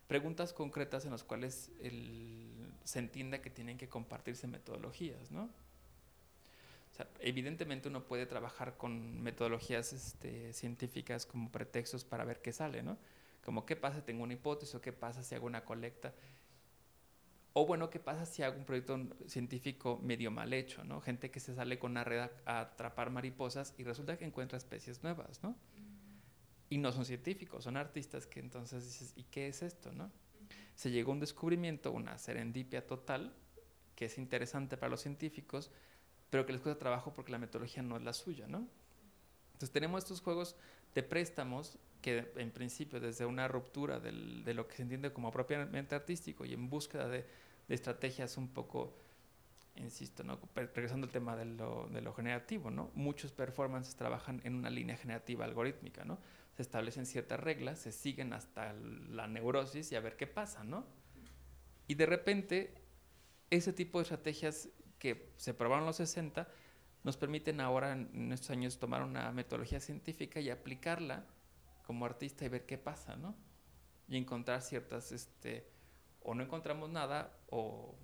preguntas 0.07 0.53
concretas 0.53 1.05
en 1.05 1.11
las 1.11 1.25
cuales 1.25 1.71
el, 1.81 2.73
se 2.85 3.01
entienda 3.01 3.43
que 3.43 3.51
tienen 3.51 3.77
que 3.77 3.89
compartirse 3.89 4.47
metodologías, 4.47 5.31
¿no? 5.31 5.51
Sea, 6.99 7.09
evidentemente 7.21 7.89
uno 7.89 8.05
puede 8.05 8.27
trabajar 8.27 8.77
con 8.77 9.23
metodologías 9.23 9.95
este, 9.95 10.53
científicas 10.53 11.25
como 11.25 11.51
pretextos 11.51 12.05
para 12.05 12.25
ver 12.25 12.43
qué 12.43 12.53
sale, 12.53 12.83
¿no? 12.83 12.99
Como 13.43 13.65
qué 13.65 13.75
pasa 13.75 14.01
si 14.01 14.03
tengo 14.03 14.25
una 14.25 14.35
hipótesis 14.35 14.75
o 14.75 14.83
qué 14.83 14.93
pasa 14.93 15.23
si 15.23 15.35
hago 15.35 15.47
una 15.47 15.65
colecta 15.65 16.13
o 17.61 17.67
bueno, 17.67 17.91
¿qué 17.91 17.99
pasa 17.99 18.25
si 18.25 18.45
hago 18.45 18.57
un 18.57 18.65
proyecto 18.65 18.97
científico 19.27 19.99
medio 20.01 20.31
mal 20.31 20.53
hecho, 20.53 20.85
¿no? 20.85 21.01
Gente 21.01 21.33
que 21.33 21.41
se 21.41 21.57
sale 21.57 21.77
con 21.79 21.91
una 21.91 22.05
red 22.05 22.31
a, 22.45 22.61
atrapar 22.61 23.11
mariposas 23.11 23.75
y 23.79 23.83
resulta 23.83 24.17
que 24.17 24.25
encuentra 24.25 24.57
especies 24.57 25.03
nuevas, 25.03 25.43
¿no? 25.43 25.57
Y 26.71 26.79
no 26.79 26.93
son 26.93 27.05
científicos, 27.05 27.65
son 27.65 27.77
artistas 27.77 28.29
que 28.29 28.39
entonces 28.39 28.85
dices, 28.85 29.13
¿y 29.17 29.25
qué 29.25 29.49
es 29.49 29.63
esto, 29.63 29.91
no? 29.93 30.13
Se 30.77 30.93
llegó 30.93 31.11
a 31.11 31.15
un 31.15 31.21
descubrimiento, 31.21 31.91
una 31.91 32.17
serendipia 32.19 32.87
total, 32.87 33.35
que 33.97 34.05
es 34.05 34.19
interesante 34.19 34.77
para 34.77 34.91
los 34.91 35.01
científicos, 35.01 35.73
pero 36.31 36.47
que 36.47 36.53
les 36.53 36.61
cuesta 36.63 36.79
trabajo 36.79 37.13
porque 37.13 37.33
la 37.33 37.39
metodología 37.39 37.83
no 37.83 37.97
es 37.97 38.03
la 38.03 38.13
suya, 38.13 38.47
¿no? 38.47 38.67
Entonces 39.49 39.71
tenemos 39.71 40.05
estos 40.05 40.21
juegos 40.21 40.57
de 40.95 41.03
préstamos 41.03 41.79
que 42.03 42.33
en 42.37 42.51
principio 42.51 43.01
desde 43.01 43.27
una 43.27 43.49
ruptura 43.49 43.99
del, 43.99 44.45
de 44.45 44.55
lo 44.55 44.69
que 44.69 44.77
se 44.77 44.83
entiende 44.83 45.13
como 45.13 45.33
propiamente 45.33 45.95
artístico 45.95 46.45
y 46.45 46.55
en 46.55 46.71
búsqueda 46.71 47.09
de 47.09 47.27
de 47.69 47.75
estrategias 47.75 48.37
un 48.37 48.49
poco, 48.49 48.95
insisto, 49.77 50.25
¿no? 50.25 50.41
regresando 50.55 51.07
al 51.07 51.13
tema 51.13 51.37
de 51.37 51.45
lo, 51.45 51.89
de 51.93 52.01
lo, 52.01 52.15
generativo, 52.15 52.71
¿no? 52.71 52.91
muchos 52.95 53.31
performances 53.31 53.95
trabajan 53.95 54.41
en 54.45 54.55
una 54.55 54.71
línea 54.71 54.97
generativa 54.97 55.45
algorítmica, 55.45 56.05
¿no? 56.05 56.19
se 56.57 56.63
establecen 56.63 57.07
ciertas 57.07 57.39
reglas, 57.39 57.79
se 57.79 57.93
siguen 57.93 58.33
hasta 58.33 58.73
la 58.73 59.29
neurosis 59.29 59.93
y 59.93 59.97
a 59.97 60.01
ver 60.01 60.17
qué 60.17 60.27
pasa, 60.27 60.65
¿no? 60.65 60.85
Y 61.87 61.95
de 61.95 62.05
repente, 62.05 62.75
ese 63.49 63.73
tipo 63.73 63.99
de 63.99 64.03
estrategias 64.03 64.69
que 64.99 65.33
se 65.37 65.55
probaron 65.55 65.87
los 65.87 65.97
60 65.97 66.49
nos 67.05 67.17
permiten 67.17 67.61
ahora 67.61 67.93
en 67.93 68.33
estos 68.33 68.51
años 68.51 68.79
tomar 68.79 69.03
una 69.03 69.31
metodología 69.33 69.81
científica 69.81 70.41
y 70.41 70.51
aplicarla 70.51 71.25
como 71.87 72.05
artista 72.05 72.45
y 72.45 72.49
ver 72.49 72.67
qué 72.67 72.77
pasa, 72.77 73.17
¿no? 73.17 73.35
Y 74.09 74.17
encontrar 74.17 74.61
ciertas 74.61 75.13
este, 75.13 75.67
o 76.21 76.35
no 76.35 76.43
encontramos 76.43 76.91
nada 76.91 77.39
o, 77.51 77.97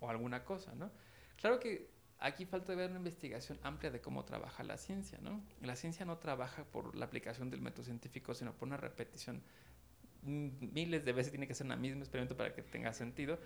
o 0.00 0.10
alguna 0.10 0.44
cosa, 0.44 0.74
¿no? 0.74 0.90
Claro 1.36 1.60
que 1.60 1.90
aquí 2.18 2.44
falta 2.44 2.74
ver 2.74 2.90
una 2.90 2.98
investigación 2.98 3.58
amplia 3.62 3.90
de 3.90 4.00
cómo 4.00 4.24
trabaja 4.24 4.64
la 4.64 4.76
ciencia, 4.76 5.18
¿no? 5.22 5.40
La 5.60 5.76
ciencia 5.76 6.04
no 6.04 6.18
trabaja 6.18 6.64
por 6.64 6.96
la 6.96 7.04
aplicación 7.04 7.50
del 7.50 7.60
método 7.60 7.84
científico, 7.84 8.34
sino 8.34 8.52
por 8.52 8.66
una 8.66 8.76
repetición. 8.76 9.42
Miles 10.22 11.04
de 11.04 11.12
veces 11.12 11.30
tiene 11.30 11.46
que 11.46 11.54
ser 11.54 11.68
un 11.68 11.80
mismo 11.80 12.00
experimento 12.00 12.36
para 12.36 12.52
que 12.54 12.62
tenga 12.62 12.92
sentido. 12.92 13.38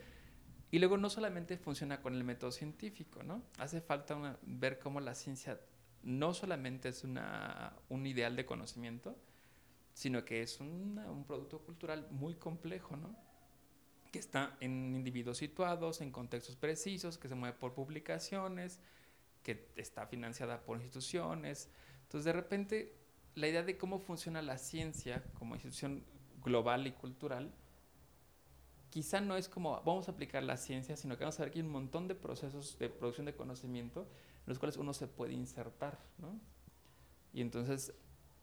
Y 0.73 0.81
luego 0.81 0.97
no 0.97 1.09
solamente 1.09 1.57
funciona 1.57 2.03
con 2.03 2.15
el 2.15 2.25
método 2.25 2.51
científico, 2.51 3.23
¿no? 3.23 3.45
Hace 3.59 3.81
falta 3.81 4.39
ver 4.43 4.81
cómo 4.81 4.99
la 4.99 5.15
ciencia 5.15 5.61
no 6.03 6.35
solamente 6.35 6.89
es 6.89 7.05
una, 7.05 7.77
un 7.89 8.05
ideal 8.07 8.35
de 8.35 8.45
conocimiento, 8.45 9.17
sino 9.95 10.25
que 10.25 10.43
es 10.43 10.59
un 10.59 11.25
producto 11.29 11.61
cultural 11.61 12.09
muy 12.11 12.35
complejo, 12.35 12.97
¿no? 12.97 13.15
que 14.13 14.19
está 14.19 14.57
en 14.61 14.95
individuos 14.95 15.39
situados, 15.39 16.03
en 16.03 16.13
contextos 16.13 16.55
precisos, 16.55 17.17
que 17.17 17.29
se 17.29 17.35
mueve 17.35 17.57
por 17.57 17.73
publicaciones, 17.73 18.79
que 19.43 19.71
está 19.75 20.07
financiada 20.07 20.61
por 20.61 20.77
instituciones. 20.77 21.71
Entonces, 22.03 22.27
de 22.27 22.33
repente, 22.35 22.95
la 23.35 23.49
idea 23.49 23.63
de 23.63 23.79
cómo 23.79 23.99
funciona 23.99 24.43
la 24.43 24.59
ciencia 24.59 25.25
como 25.39 25.55
institución 25.55 26.05
global 26.45 26.87
y 26.87 26.93
cultural, 26.93 27.55
quizá 28.93 29.23
no 29.23 29.39
es 29.39 29.49
como 29.49 29.81
vamos 29.87 30.07
a 30.09 30.13
aplicar 30.13 30.43
la 30.43 30.59
ciencia, 30.59 30.97
sino 30.97 31.17
que 31.17 31.25
vamos 31.25 31.41
a 31.41 31.45
ver 31.45 31.51
que 31.51 31.61
hay 31.61 31.65
un 31.65 31.73
montón 31.73 32.09
de 32.09 32.15
procesos 32.15 32.79
de 32.79 32.91
producción 32.91 33.25
de 33.25 33.35
conocimiento 33.35 34.03
en 34.03 34.45
los 34.47 34.59
cuales 34.59 34.77
uno 34.77 34.93
se 34.93 35.09
puede 35.09 35.33
insertar. 35.33 35.99
Y 37.33 37.41
entonces, 37.41 37.95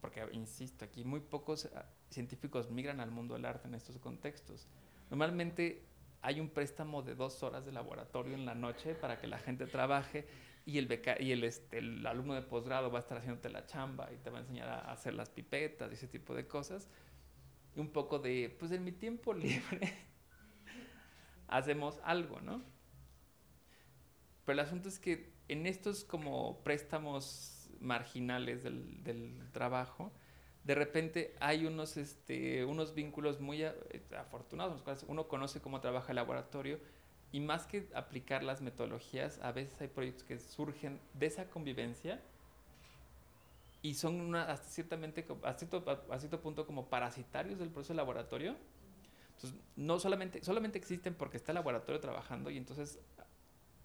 porque 0.01 0.27
insisto, 0.31 0.85
aquí 0.85 1.03
muy 1.03 1.19
pocos 1.19 1.69
ah, 1.75 1.85
científicos 2.09 2.71
migran 2.71 2.99
al 2.99 3.11
mundo 3.11 3.35
del 3.35 3.45
arte 3.45 3.67
en 3.67 3.75
estos 3.75 3.99
contextos. 3.99 4.67
Normalmente 5.11 5.85
hay 6.23 6.39
un 6.39 6.49
préstamo 6.49 7.03
de 7.03 7.13
dos 7.13 7.43
horas 7.43 7.63
de 7.63 7.71
laboratorio 7.71 8.33
en 8.33 8.47
la 8.47 8.55
noche 8.55 8.95
para 8.95 9.19
que 9.19 9.27
la 9.27 9.37
gente 9.37 9.67
trabaje 9.67 10.25
y 10.65 10.79
el, 10.79 10.99
y 11.19 11.31
el, 11.31 11.43
este, 11.43 11.77
el 11.77 12.03
alumno 12.07 12.33
de 12.33 12.41
posgrado 12.41 12.89
va 12.89 12.97
a 12.97 13.01
estar 13.01 13.19
haciéndote 13.19 13.49
la 13.49 13.67
chamba 13.67 14.11
y 14.11 14.17
te 14.17 14.31
va 14.31 14.39
a 14.39 14.41
enseñar 14.41 14.67
a 14.67 14.91
hacer 14.91 15.13
las 15.13 15.29
pipetas 15.29 15.91
y 15.91 15.93
ese 15.93 16.07
tipo 16.07 16.33
de 16.33 16.47
cosas. 16.47 16.89
Y 17.75 17.79
un 17.79 17.89
poco 17.89 18.17
de, 18.17 18.55
pues 18.59 18.71
en 18.71 18.83
mi 18.83 18.93
tiempo 18.93 19.31
libre 19.35 20.08
hacemos 21.49 21.99
algo, 22.03 22.41
¿no? 22.41 22.61
Pero 24.45 24.59
el 24.59 24.65
asunto 24.65 24.89
es 24.89 24.99
que 24.99 25.31
en 25.47 25.65
estos 25.65 26.03
como 26.03 26.59
préstamos 26.63 27.69
marginales 27.79 28.63
del, 28.63 29.03
del 29.03 29.51
trabajo, 29.51 30.11
de 30.63 30.75
repente 30.75 31.35
hay 31.39 31.65
unos, 31.65 31.97
este, 31.97 32.65
unos 32.65 32.93
vínculos 32.93 33.39
muy 33.39 33.63
eh, 33.63 33.73
afortunados, 34.17 34.83
uno 35.07 35.27
conoce 35.27 35.61
cómo 35.61 35.81
trabaja 35.81 36.11
el 36.11 36.17
laboratorio 36.17 36.79
y 37.31 37.39
más 37.39 37.65
que 37.65 37.87
aplicar 37.93 38.43
las 38.43 38.61
metodologías, 38.61 39.39
a 39.41 39.51
veces 39.51 39.79
hay 39.81 39.87
proyectos 39.87 40.23
que 40.23 40.39
surgen 40.39 40.99
de 41.13 41.27
esa 41.27 41.49
convivencia 41.49 42.21
y 43.81 43.93
son 43.93 44.19
una, 44.19 44.43
hasta, 44.43 44.67
ciertamente, 44.69 45.25
hasta, 45.43 46.19
cierto, 46.19 46.41
punto 46.41 46.65
como 46.65 46.87
parasitarios 46.87 47.59
del 47.59 47.69
proceso 47.69 47.93
laboratorio. 47.93 48.55
No 49.75 49.99
solamente, 49.99 50.43
solamente 50.43 50.77
existen 50.77 51.13
porque 51.13 51.37
está 51.37 51.51
el 51.51 51.55
laboratorio 51.55 51.99
trabajando 51.99 52.49
y 52.49 52.57
entonces 52.57 52.99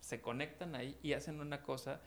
se 0.00 0.20
conectan 0.20 0.74
ahí 0.74 0.98
y 1.02 1.14
hacen 1.14 1.40
una 1.40 1.62
cosa 1.62 2.00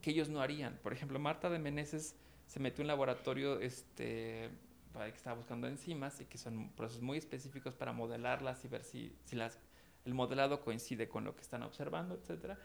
que 0.00 0.10
ellos 0.10 0.28
no 0.28 0.40
harían. 0.40 0.78
Por 0.82 0.92
ejemplo, 0.92 1.18
Marta 1.18 1.50
de 1.50 1.58
Meneses 1.58 2.14
se 2.46 2.60
metió 2.60 2.82
en 2.82 2.86
un 2.86 2.88
laboratorio 2.88 3.60
este, 3.60 4.50
que 4.92 5.08
estaba 5.08 5.36
buscando 5.36 5.66
enzimas 5.66 6.20
y 6.20 6.26
que 6.26 6.38
son 6.38 6.70
procesos 6.70 7.02
muy 7.02 7.18
específicos 7.18 7.74
para 7.74 7.92
modelarlas 7.92 8.64
y 8.64 8.68
ver 8.68 8.84
si, 8.84 9.16
si 9.24 9.36
las, 9.36 9.58
el 10.04 10.14
modelado 10.14 10.60
coincide 10.60 11.08
con 11.08 11.24
lo 11.24 11.34
que 11.34 11.42
están 11.42 11.62
observando, 11.62 12.14
etc. 12.14 12.56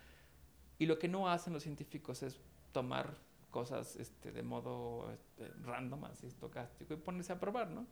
Y 0.77 0.85
lo 0.85 0.99
que 0.99 1.07
no 1.07 1.29
hacen 1.29 1.53
los 1.53 1.63
científicos 1.63 2.23
es 2.23 2.39
tomar 2.71 3.17
cosas 3.49 3.95
este, 3.97 4.31
de 4.31 4.43
modo 4.43 5.11
este, 5.11 5.47
random, 5.63 6.05
así 6.05 6.27
estocástico, 6.27 6.93
y 6.93 6.97
ponerse 6.97 7.33
a 7.33 7.39
probar, 7.39 7.69
¿no? 7.69 7.85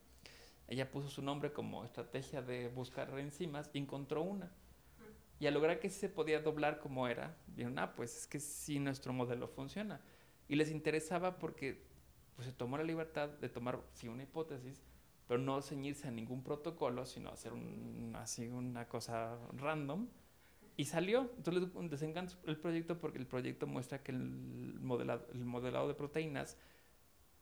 Ella 0.70 0.92
puso 0.92 1.10
su 1.10 1.24
nombre 1.24 1.52
como 1.52 1.84
estrategia 1.84 2.44
de 2.44 2.68
buscar 2.70 3.10
enzimas 3.18 3.72
y 3.74 3.80
encontró 3.80 4.22
una. 4.22 4.52
Y 5.40 5.48
al 5.48 5.56
lograr 5.56 5.80
que 5.80 5.90
se 5.90 6.10
podía 6.10 6.42
doblar 6.42 6.80
como 6.80 7.08
era, 7.08 7.36
vieron, 7.48 7.80
ah, 7.80 7.96
pues 7.96 8.16
es 8.16 8.28
que 8.28 8.40
sí 8.40 8.80
nuestro 8.80 9.12
modelo 9.12 9.48
funciona. 9.48 10.00
Y 10.48 10.56
les 10.56 10.70
interesaba 10.70 11.40
porque 11.40 11.82
pues, 12.36 12.48
se 12.48 12.54
tomó 12.54 12.78
la 12.78 12.84
libertad 12.84 13.30
de 13.30 13.50
tomar, 13.50 13.80
sí, 13.94 14.08
una 14.10 14.24
hipótesis, 14.24 14.84
pero 15.28 15.40
no 15.40 15.60
ceñirse 15.64 16.08
a 16.08 16.12
ningún 16.12 16.44
protocolo, 16.44 17.08
sino 17.08 17.32
hacer 17.32 17.54
un, 17.54 18.14
así 18.16 18.48
una 18.48 18.88
cosa 18.88 19.40
random. 19.54 20.08
Y 20.78 20.86
salió. 20.86 21.32
Entonces 21.36 21.68
les 21.90 22.02
encanta 22.04 22.36
el 22.46 22.58
proyecto 22.58 23.00
porque 23.00 23.18
el 23.18 23.26
proyecto 23.26 23.66
muestra 23.66 24.04
que 24.04 24.12
el 24.12 24.80
modelado, 24.82 25.28
el 25.34 25.46
modelado 25.46 25.88
de 25.88 25.96
proteínas 25.96 26.58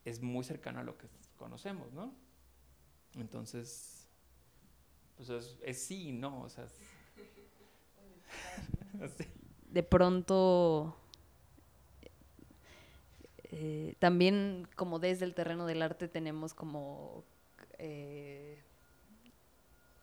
es 0.06 0.22
muy 0.22 0.46
cercano 0.46 0.80
a 0.80 0.84
lo 0.84 0.98
que 0.98 1.08
conocemos, 1.36 1.92
¿no? 1.92 2.27
Entonces, 3.18 4.08
pues 5.16 5.30
es, 5.30 5.78
sí 5.84 6.10
y 6.10 6.12
no, 6.12 6.44
o 6.44 6.50
sea, 6.50 6.68
De 9.72 9.84
pronto, 9.84 10.96
eh, 13.52 13.96
también 14.00 14.68
como 14.76 15.00
desde 15.00 15.26
el 15.26 15.34
terreno 15.34 15.66
del 15.66 15.82
arte 15.82 16.08
tenemos 16.08 16.54
como, 16.54 17.24
eh, 17.78 18.62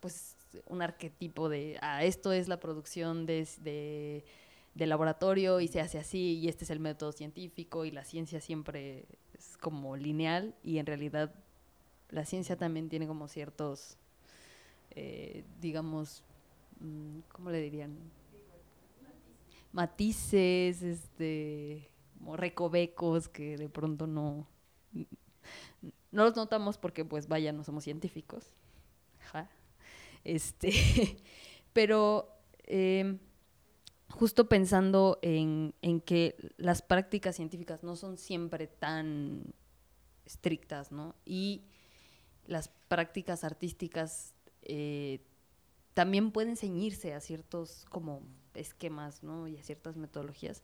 pues, 0.00 0.36
un 0.66 0.82
arquetipo 0.82 1.48
de, 1.48 1.78
ah, 1.80 2.04
esto 2.04 2.32
es 2.32 2.46
la 2.46 2.60
producción 2.60 3.26
de, 3.26 3.48
de, 3.60 4.24
de 4.74 4.86
laboratorio 4.86 5.60
y 5.60 5.68
se 5.68 5.80
hace 5.80 5.98
así 5.98 6.38
y 6.38 6.48
este 6.48 6.64
es 6.64 6.70
el 6.70 6.80
método 6.80 7.12
científico 7.12 7.84
y 7.84 7.90
la 7.90 8.04
ciencia 8.04 8.40
siempre 8.40 9.06
es 9.36 9.56
como 9.56 9.96
lineal 9.96 10.54
y 10.62 10.78
en 10.78 10.86
realidad 10.86 11.34
la 12.10 12.24
ciencia 12.24 12.56
también 12.56 12.88
tiene 12.88 13.06
como 13.06 13.28
ciertos, 13.28 13.96
eh, 14.90 15.44
digamos, 15.60 16.22
mm, 16.80 17.20
¿cómo 17.32 17.50
le 17.50 17.60
dirían? 17.60 17.96
Matices, 19.72 20.82
este, 20.82 21.90
como 22.18 22.36
recovecos 22.36 23.28
que 23.28 23.56
de 23.56 23.68
pronto 23.68 24.06
no, 24.06 24.46
no 26.12 26.24
los 26.24 26.36
notamos 26.36 26.78
porque 26.78 27.04
pues 27.04 27.26
vaya, 27.26 27.52
no 27.52 27.64
somos 27.64 27.84
científicos. 27.84 28.54
Este, 30.22 30.70
pero 31.72 32.28
em, 32.62 33.18
justo 34.08 34.48
pensando 34.48 35.18
en, 35.22 35.74
en 35.82 36.00
que 36.00 36.36
las 36.56 36.82
prácticas 36.82 37.36
científicas 37.36 37.82
no 37.82 37.96
son 37.96 38.16
siempre 38.16 38.66
tan 38.66 39.54
estrictas, 40.24 40.92
¿no? 40.92 41.14
Y 41.24 41.64
las 42.46 42.68
prácticas 42.88 43.44
artísticas 43.44 44.34
eh, 44.62 45.20
también 45.94 46.32
pueden 46.32 46.56
ceñirse 46.56 47.14
a 47.14 47.20
ciertos 47.20 47.86
como 47.88 48.22
esquemas 48.54 49.22
¿no? 49.22 49.48
y 49.48 49.56
a 49.56 49.62
ciertas 49.62 49.96
metodologías. 49.96 50.62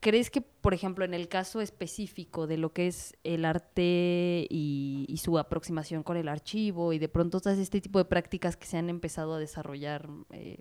¿Crees 0.00 0.30
que, 0.30 0.42
por 0.42 0.74
ejemplo, 0.74 1.04
en 1.04 1.14
el 1.14 1.28
caso 1.28 1.62
específico 1.62 2.46
de 2.46 2.58
lo 2.58 2.72
que 2.72 2.86
es 2.88 3.16
el 3.24 3.44
arte 3.46 4.46
y, 4.50 5.18
su 5.22 5.38
aproximación 5.38 6.02
con 6.02 6.18
el 6.18 6.28
archivo 6.28 6.92
y 6.92 6.98
de 6.98 7.08
pronto 7.08 7.40
todas 7.40 7.58
este 7.58 7.80
tipo 7.80 7.98
de 7.98 8.04
prácticas 8.04 8.58
que 8.58 8.66
se 8.66 8.76
han 8.76 8.90
empezado 8.90 9.32
a 9.32 9.38
desarrollar 9.38 10.10
eh, 10.30 10.58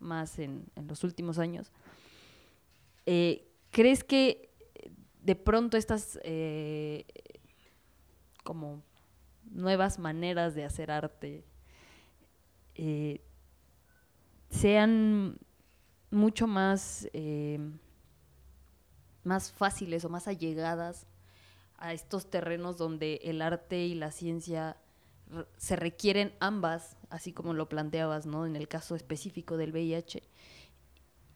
más 0.00 0.40
en, 0.40 0.64
los 0.88 1.04
últimos 1.04 1.38
años, 1.38 1.70
eh, 3.06 3.46
¿crees 3.70 4.02
que 4.02 4.50
de 5.22 5.36
pronto 5.36 5.76
estas 5.76 6.18
como 8.42 8.82
nuevas 9.50 9.98
maneras 9.98 10.54
de 10.54 10.64
hacer 10.64 10.90
arte 10.90 11.44
eh, 12.74 13.20
sean 14.50 15.38
mucho 16.10 16.46
más, 16.46 17.08
eh, 17.12 17.58
más 19.24 19.52
fáciles 19.52 20.04
o 20.04 20.08
más 20.08 20.28
allegadas 20.28 21.06
a 21.78 21.92
estos 21.92 22.30
terrenos 22.30 22.76
donde 22.76 23.20
el 23.24 23.42
arte 23.42 23.84
y 23.84 23.94
la 23.94 24.12
ciencia 24.12 24.76
se 25.56 25.76
requieren 25.76 26.34
ambas, 26.38 26.96
así 27.10 27.32
como 27.32 27.54
lo 27.54 27.68
planteabas, 27.68 28.26
¿no? 28.26 28.46
En 28.46 28.56
el 28.56 28.68
caso 28.68 28.94
específico 28.94 29.56
del 29.56 29.72
VIH. 29.72 30.22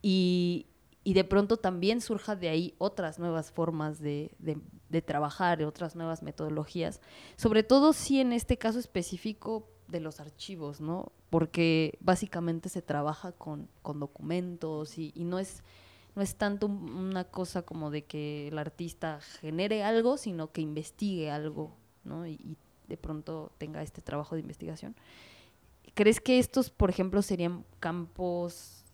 Y, 0.03 0.67
y 1.03 1.15
de 1.15 1.25
pronto 1.25 1.57
también 1.57 2.01
surja 2.01 2.37
de 2.37 2.49
ahí 2.49 2.75
otras 2.79 3.19
nuevas 3.19 3.51
formas 3.51 3.99
de, 3.99 4.31
de, 4.39 4.59
trabajar, 5.03 5.63
otras 5.63 5.97
nuevas 5.97 6.23
metodologías, 6.23 7.01
sobre 7.37 7.63
todo 7.63 7.93
si 7.93 8.21
en 8.21 8.33
este 8.33 8.57
caso 8.57 8.79
específico 8.79 9.69
de 9.89 10.01
los 10.01 10.21
archivos, 10.21 10.81
¿no? 10.81 11.13
Porque 11.31 11.99
básicamente 12.01 12.69
se 12.69 12.83
trabaja 12.83 13.33
con, 13.33 13.69
con 13.83 14.01
documentos 14.01 14.99
y, 14.99 15.13
no 15.17 15.39
es 15.39 15.63
no 16.15 16.23
es 16.23 16.35
tanto 16.35 16.67
una 16.67 17.25
cosa 17.25 17.63
como 17.63 17.91
de 17.91 18.05
que 18.05 18.49
el 18.49 18.59
artista 18.59 19.21
genere 19.41 19.85
algo, 19.85 20.17
sino 20.17 20.51
que 20.51 20.61
investigue 20.61 21.31
algo, 21.31 21.77
¿no? 22.03 22.27
Y, 22.27 22.33
y 22.33 22.57
de 22.89 22.97
pronto 22.97 23.53
tenga 23.59 23.83
este 23.83 24.03
trabajo 24.03 24.35
de 24.35 24.41
investigación. 24.41 24.97
¿Crees 25.95 26.21
que 26.21 26.39
estos, 26.39 26.71
por 26.71 26.91
ejemplo, 26.91 27.23
serían 27.23 27.65
campos 27.81 28.85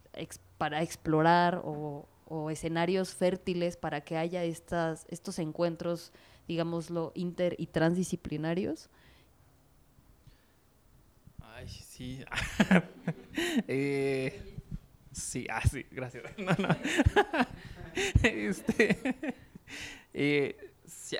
para 0.59 0.83
explorar 0.83 1.61
o, 1.64 2.07
escenarios 2.51 3.14
fértiles 3.14 3.77
para 3.77 4.03
que 4.03 4.16
haya 4.16 4.44
estas, 4.44 5.07
estos 5.09 5.38
encuentros, 5.38 6.12
digámoslo, 6.47 7.12
inter 7.14 7.55
y 7.59 7.66
transdisciplinarios? 7.66 8.90
Ay, 11.40 11.68
sí. 11.68 12.25
eh, 13.68 14.57
sí, 15.12 15.47
ah, 15.51 15.62
gracias. 15.90 16.25
este, 18.23 18.99
eh, 20.12 20.57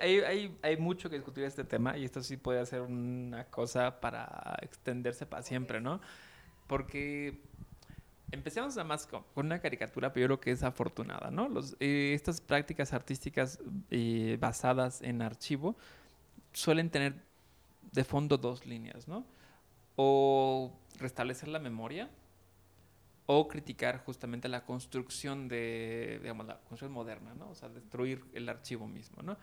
hay, 0.01 0.19
hay, 0.21 0.59
hay, 0.63 0.77
mucho 0.77 1.09
que 1.09 1.17
discutir 1.17 1.45
este 1.45 1.65
tema 1.65 1.97
y 1.97 2.05
esto 2.05 2.23
sí 2.23 2.37
puede 2.37 2.65
ser 2.67 2.83
una 2.83 3.45
cosa 3.45 4.01
para 4.01 4.57
extenderse 4.63 5.27
para 5.27 5.43
siempre, 5.43 5.81
¿no? 5.81 6.01
Porque 6.67 7.41
Empecemos 8.35 8.75
nada 8.75 8.87
más 8.87 9.07
con, 9.07 9.25
una 9.37 9.61
caricatura, 9.61 10.13
pero 10.13 10.23
yo 10.23 10.27
creo 10.27 10.41
que 10.41 10.51
es 10.51 10.65
afortunada, 10.65 11.31
¿no? 11.31 11.49
Los, 11.49 11.77
eh, 11.79 12.13
estas 12.15 12.41
prácticas 12.41 12.93
artísticas 12.93 13.61
eh, 13.93 14.37
basadas 14.41 15.03
en 15.03 15.23
archivo 15.23 15.77
suelen 16.53 16.91
tener 16.91 17.15
de 17.93 18.03
fondo 18.03 18.37
dos 18.37 18.67
líneas, 18.67 19.07
¿no? 19.07 19.25
O 19.95 20.77
restablecer 20.99 21.49
la 21.49 21.61
memoria 21.61 22.11
o 23.27 23.47
criticar 23.47 24.05
justamente 24.05 24.49
la 24.49 24.65
construcción 24.65 25.47
de, 25.47 26.19
digamos, 26.21 26.45
la 26.47 26.57
construcción 26.57 26.91
moderna, 26.91 27.35
¿no? 27.35 27.51
O 27.51 27.55
sea, 27.55 27.69
destruir 27.69 28.25
el 28.33 28.49
archivo 28.49 28.89
mismo, 28.89 29.23
¿no? 29.23 29.37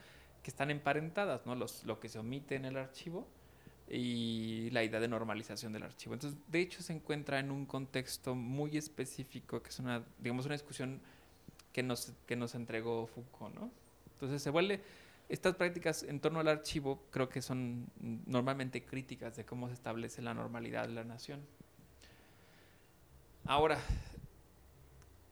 Que 0.44 0.52
están 0.52 0.70
emparentadas, 0.70 1.46
¿no? 1.46 1.56
Los, 1.56 1.86
lo 1.86 2.02
que 2.02 2.10
se 2.10 2.20
omite 2.20 2.56
en 2.56 2.66
el 2.66 2.76
archivo 2.76 3.26
y 3.90 4.70
la 4.72 4.84
idea 4.84 5.00
de 5.00 5.08
normalización 5.08 5.74
del 5.74 5.84
archivo. 5.84 6.14
Entonces, 6.14 6.40
de 6.48 6.62
hecho, 6.62 6.82
se 6.82 6.94
encuentra 6.94 7.40
en 7.40 7.52
un 7.52 7.66
contexto 7.66 8.36
muy 8.36 8.78
específico, 8.78 9.62
que 9.62 9.70
es 9.70 9.80
una, 9.80 10.04
digamos, 10.20 10.46
una 10.46 10.56
discusión 10.56 11.02
que 11.74 11.84
nos, 11.84 12.14
que 12.26 12.36
nos 12.36 12.56
entregó 12.56 13.08
Foucault, 13.08 13.56
¿no? 13.56 13.72
Entonces, 14.14 14.42
se 14.42 14.50
vuelve, 14.50 14.82
estas 15.30 15.56
prácticas 15.56 16.04
en 16.04 16.20
torno 16.20 16.40
al 16.40 16.48
archivo 16.48 17.04
creo 17.10 17.30
que 17.30 17.42
son 17.42 17.88
normalmente 18.26 18.84
críticas 18.84 19.36
de 19.36 19.46
cómo 19.46 19.68
se 19.68 19.74
establece 19.74 20.22
la 20.22 20.34
normalidad 20.34 20.88
de 20.88 20.94
la 20.94 21.04
nación. 21.04 21.42
Ahora, 23.46 23.80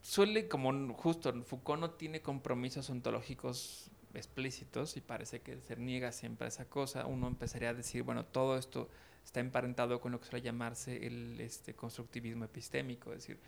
suele, 0.02 0.48
como 0.48 0.94
justo, 0.96 1.34
Foucault 1.44 1.82
no 1.82 1.92
tiene 1.92 2.22
compromisos 2.22 2.90
ontológicos 2.90 3.92
explícitos 4.14 4.98
y 4.98 5.02
parece 5.02 5.42
que 5.42 5.60
se 5.62 5.76
niega 5.76 6.12
siempre 6.12 6.48
esa 6.48 6.66
cosa, 6.66 7.06
uno 7.06 7.28
empezaría 7.28 7.70
a 7.70 7.74
decir, 7.74 8.04
bueno, 8.04 8.26
todo 8.26 8.58
esto 8.58 8.90
está 9.24 9.40
emparentado 9.40 10.02
con 10.02 10.12
lo 10.12 10.20
que 10.20 10.26
suele 10.26 10.44
llamarse 10.44 11.06
el 11.06 11.40
este, 11.40 11.76
constructivismo 11.76 12.46
epistémico, 12.46 13.12
es 13.12 13.20
decir, 13.20 13.40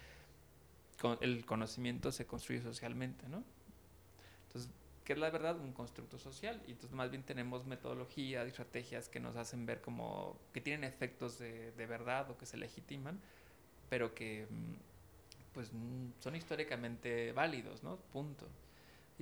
el 1.22 1.46
conocimiento 1.46 2.12
se 2.12 2.28
construye 2.28 2.62
socialmente, 2.62 3.28
¿no? 3.28 3.44
Entonces, 4.48 4.70
¿qué 5.04 5.14
es 5.14 5.20
la 5.20 5.30
verdad? 5.30 5.60
Un 5.60 5.74
constructo 5.74 6.20
social. 6.20 6.62
Y 6.68 6.72
entonces 6.72 6.96
más 6.96 7.10
bien 7.10 7.24
tenemos 7.24 7.66
metodologías 7.66 8.48
estrategias 8.48 9.10
que 9.10 9.20
nos 9.20 9.36
hacen 9.36 9.66
ver 9.66 9.82
como 9.82 10.38
que 10.54 10.62
tienen 10.62 10.84
efectos 10.84 11.40
de, 11.40 11.72
de 11.72 11.86
verdad 11.86 12.30
o 12.30 12.38
que 12.38 12.46
se 12.46 12.58
legitiman, 12.58 13.20
pero 13.90 14.14
que 14.14 14.46
mm, 14.50 14.74
pues 15.54 15.72
mm, 15.74 16.12
son 16.20 16.36
históricamente 16.36 17.32
válidos, 17.34 17.84
¿no? 17.84 17.98
Punto. 18.14 18.48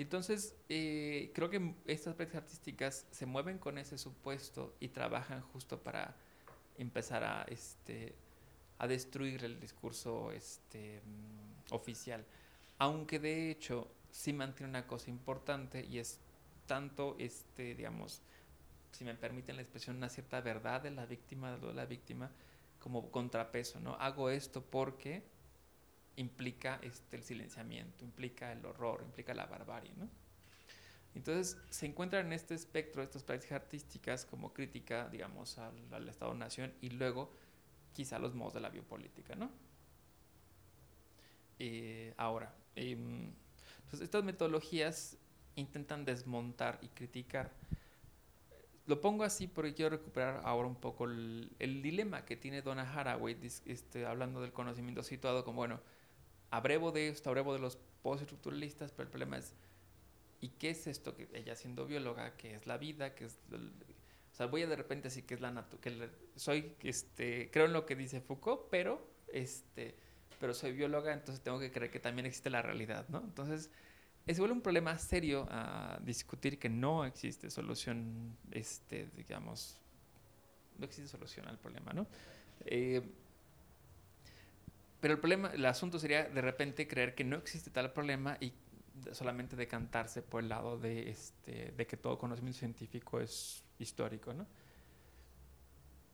Entonces, 0.01 0.55
eh, 0.69 1.29
creo 1.33 1.49
que 1.49 1.75
estas 1.85 2.15
prácticas 2.15 2.43
artísticas 2.43 3.05
se 3.11 3.25
mueven 3.25 3.57
con 3.57 3.77
ese 3.77 3.97
supuesto 3.97 4.73
y 4.79 4.87
trabajan 4.87 5.41
justo 5.41 5.83
para 5.83 6.15
empezar 6.77 7.25
a, 7.25 7.43
este, 7.49 8.15
a 8.77 8.87
destruir 8.87 9.43
el 9.43 9.59
discurso 9.59 10.31
este, 10.31 11.01
mm, 11.01 11.73
oficial. 11.73 12.25
aunque 12.77 13.19
de 13.19 13.51
hecho 13.51 13.91
sí 14.09 14.31
mantiene 14.31 14.69
una 14.69 14.87
cosa 14.87 15.09
importante 15.09 15.85
y 15.85 15.99
es 15.99 16.21
tanto, 16.65 17.17
este, 17.19 17.75
digamos, 17.75 18.21
si 18.93 19.03
me 19.03 19.15
permiten 19.15 19.57
la 19.57 19.63
expresión, 19.63 19.97
una 19.97 20.07
cierta 20.07 20.39
verdad 20.39 20.81
de 20.81 20.91
la 20.91 21.05
víctima, 21.05 21.57
de 21.57 21.73
la 21.73 21.85
víctima, 21.85 22.31
como 22.79 23.11
contrapeso, 23.11 23.81
¿no? 23.81 23.95
Hago 23.95 24.29
esto 24.29 24.63
porque 24.63 25.23
implica 26.19 26.79
este, 26.83 27.15
el 27.15 27.23
silenciamiento, 27.23 28.03
implica 28.03 28.51
el 28.51 28.65
horror, 28.65 29.01
implica 29.05 29.33
la 29.33 29.45
barbarie, 29.45 29.93
¿no? 29.95 30.09
Entonces 31.15 31.57
se 31.69 31.85
encuentran 31.85 32.27
en 32.27 32.33
este 32.33 32.53
espectro 32.53 33.01
estas 33.01 33.23
prácticas 33.23 33.61
artísticas 33.63 34.25
como 34.25 34.53
crítica, 34.53 35.07
digamos, 35.09 35.57
al, 35.57 36.07
Estado-Nación 36.07 36.73
y 36.81 36.89
luego 36.89 37.31
quizá 37.93 38.19
los 38.19 38.35
modos 38.35 38.53
de 38.53 38.59
la 38.59 38.69
biopolítica, 38.69 39.35
¿no? 39.35 39.49
Eh, 41.57 42.13
ahora, 42.17 42.53
em, 42.75 43.31
estas 43.91 44.23
metodologías 44.23 45.17
intentan 45.55 46.05
desmontar 46.05 46.79
y 46.81 46.89
criticar. 46.89 47.51
Lo 48.85 49.01
pongo 49.01 49.23
así 49.23 49.47
porque 49.47 49.73
quiero 49.73 49.91
recuperar 49.91 50.41
ahora 50.43 50.67
un 50.67 50.75
poco 50.75 51.05
el, 51.05 51.49
dilema 51.57 52.25
que 52.25 52.35
tiene 52.35 52.61
Donna 52.61 52.91
Haraway, 52.91 53.37
este, 53.65 54.05
hablando 54.05 54.41
del 54.41 54.51
conocimiento 54.51 55.03
situado 55.03 55.43
como, 55.43 55.57
bueno, 55.57 55.79
abrevo 56.51 56.91
de 56.91 57.09
esto, 57.09 57.29
abrevo 57.29 57.53
de 57.53 57.59
los 57.59 57.77
postestructuralistas, 58.01 58.91
pero 58.91 59.03
el 59.03 59.09
problema 59.09 59.37
es, 59.37 59.53
¿y 60.41 60.49
qué 60.49 60.71
es 60.71 60.87
esto? 60.87 61.15
que 61.15 61.27
Ella 61.33 61.55
siendo 61.55 61.85
bióloga, 61.85 62.35
¿qué 62.37 62.55
es 62.55 62.67
la 62.67 62.77
vida? 62.77 63.15
¿Qué 63.15 63.25
es 63.25 63.39
o 64.31 64.35
sea, 64.35 64.45
voy 64.45 64.63
a 64.63 64.67
de 64.67 64.75
repente 64.75 65.09
decir 65.09 65.25
que 65.25 65.33
es 65.33 65.41
la 65.41 65.51
naturaleza, 65.51 66.13
que 66.13 66.39
soy, 66.39 66.73
este, 66.83 67.49
creo 67.51 67.65
en 67.65 67.73
lo 67.73 67.85
que 67.85 67.95
dice 67.95 68.21
Foucault, 68.21 68.69
pero, 68.69 69.05
este, 69.27 69.95
pero 70.39 70.53
soy 70.53 70.71
bióloga, 70.71 71.13
entonces 71.13 71.43
tengo 71.43 71.59
que 71.59 71.71
creer 71.71 71.91
que 71.91 71.99
también 71.99 72.25
existe 72.25 72.49
la 72.49 72.61
realidad, 72.61 73.05
¿no? 73.09 73.19
Entonces, 73.19 73.69
se 74.25 74.39
vuelve 74.39 74.53
un 74.53 74.61
problema 74.61 74.97
serio 74.97 75.47
a 75.49 75.99
discutir 76.03 76.59
que 76.59 76.69
no 76.69 77.03
existe 77.05 77.49
solución, 77.49 78.37
este, 78.51 79.09
digamos, 79.15 79.81
no 80.77 80.85
existe 80.85 81.09
solución 81.09 81.47
al 81.47 81.57
problema, 81.57 81.91
¿no? 81.91 82.07
Eh, 82.65 83.01
pero 84.99 85.13
el 85.13 85.19
problema, 85.19 85.51
el 85.53 85.65
asunto 85.65 85.99
sería 85.99 86.25
de 86.25 86.41
repente 86.41 86.87
creer 86.87 87.15
que 87.15 87.23
no 87.23 87.37
existe 87.37 87.69
tal 87.69 87.91
problema 87.93 88.37
y 88.39 88.53
solamente 89.13 89.55
decantarse 89.55 90.21
por 90.21 90.43
el 90.43 90.49
lado 90.49 90.77
de, 90.77 91.09
este, 91.09 91.71
de 91.71 91.87
que 91.87 91.97
todo 91.97 92.17
conocimiento 92.17 92.59
científico 92.59 93.19
es 93.19 93.63
histórico, 93.77 94.33
¿no? 94.33 94.45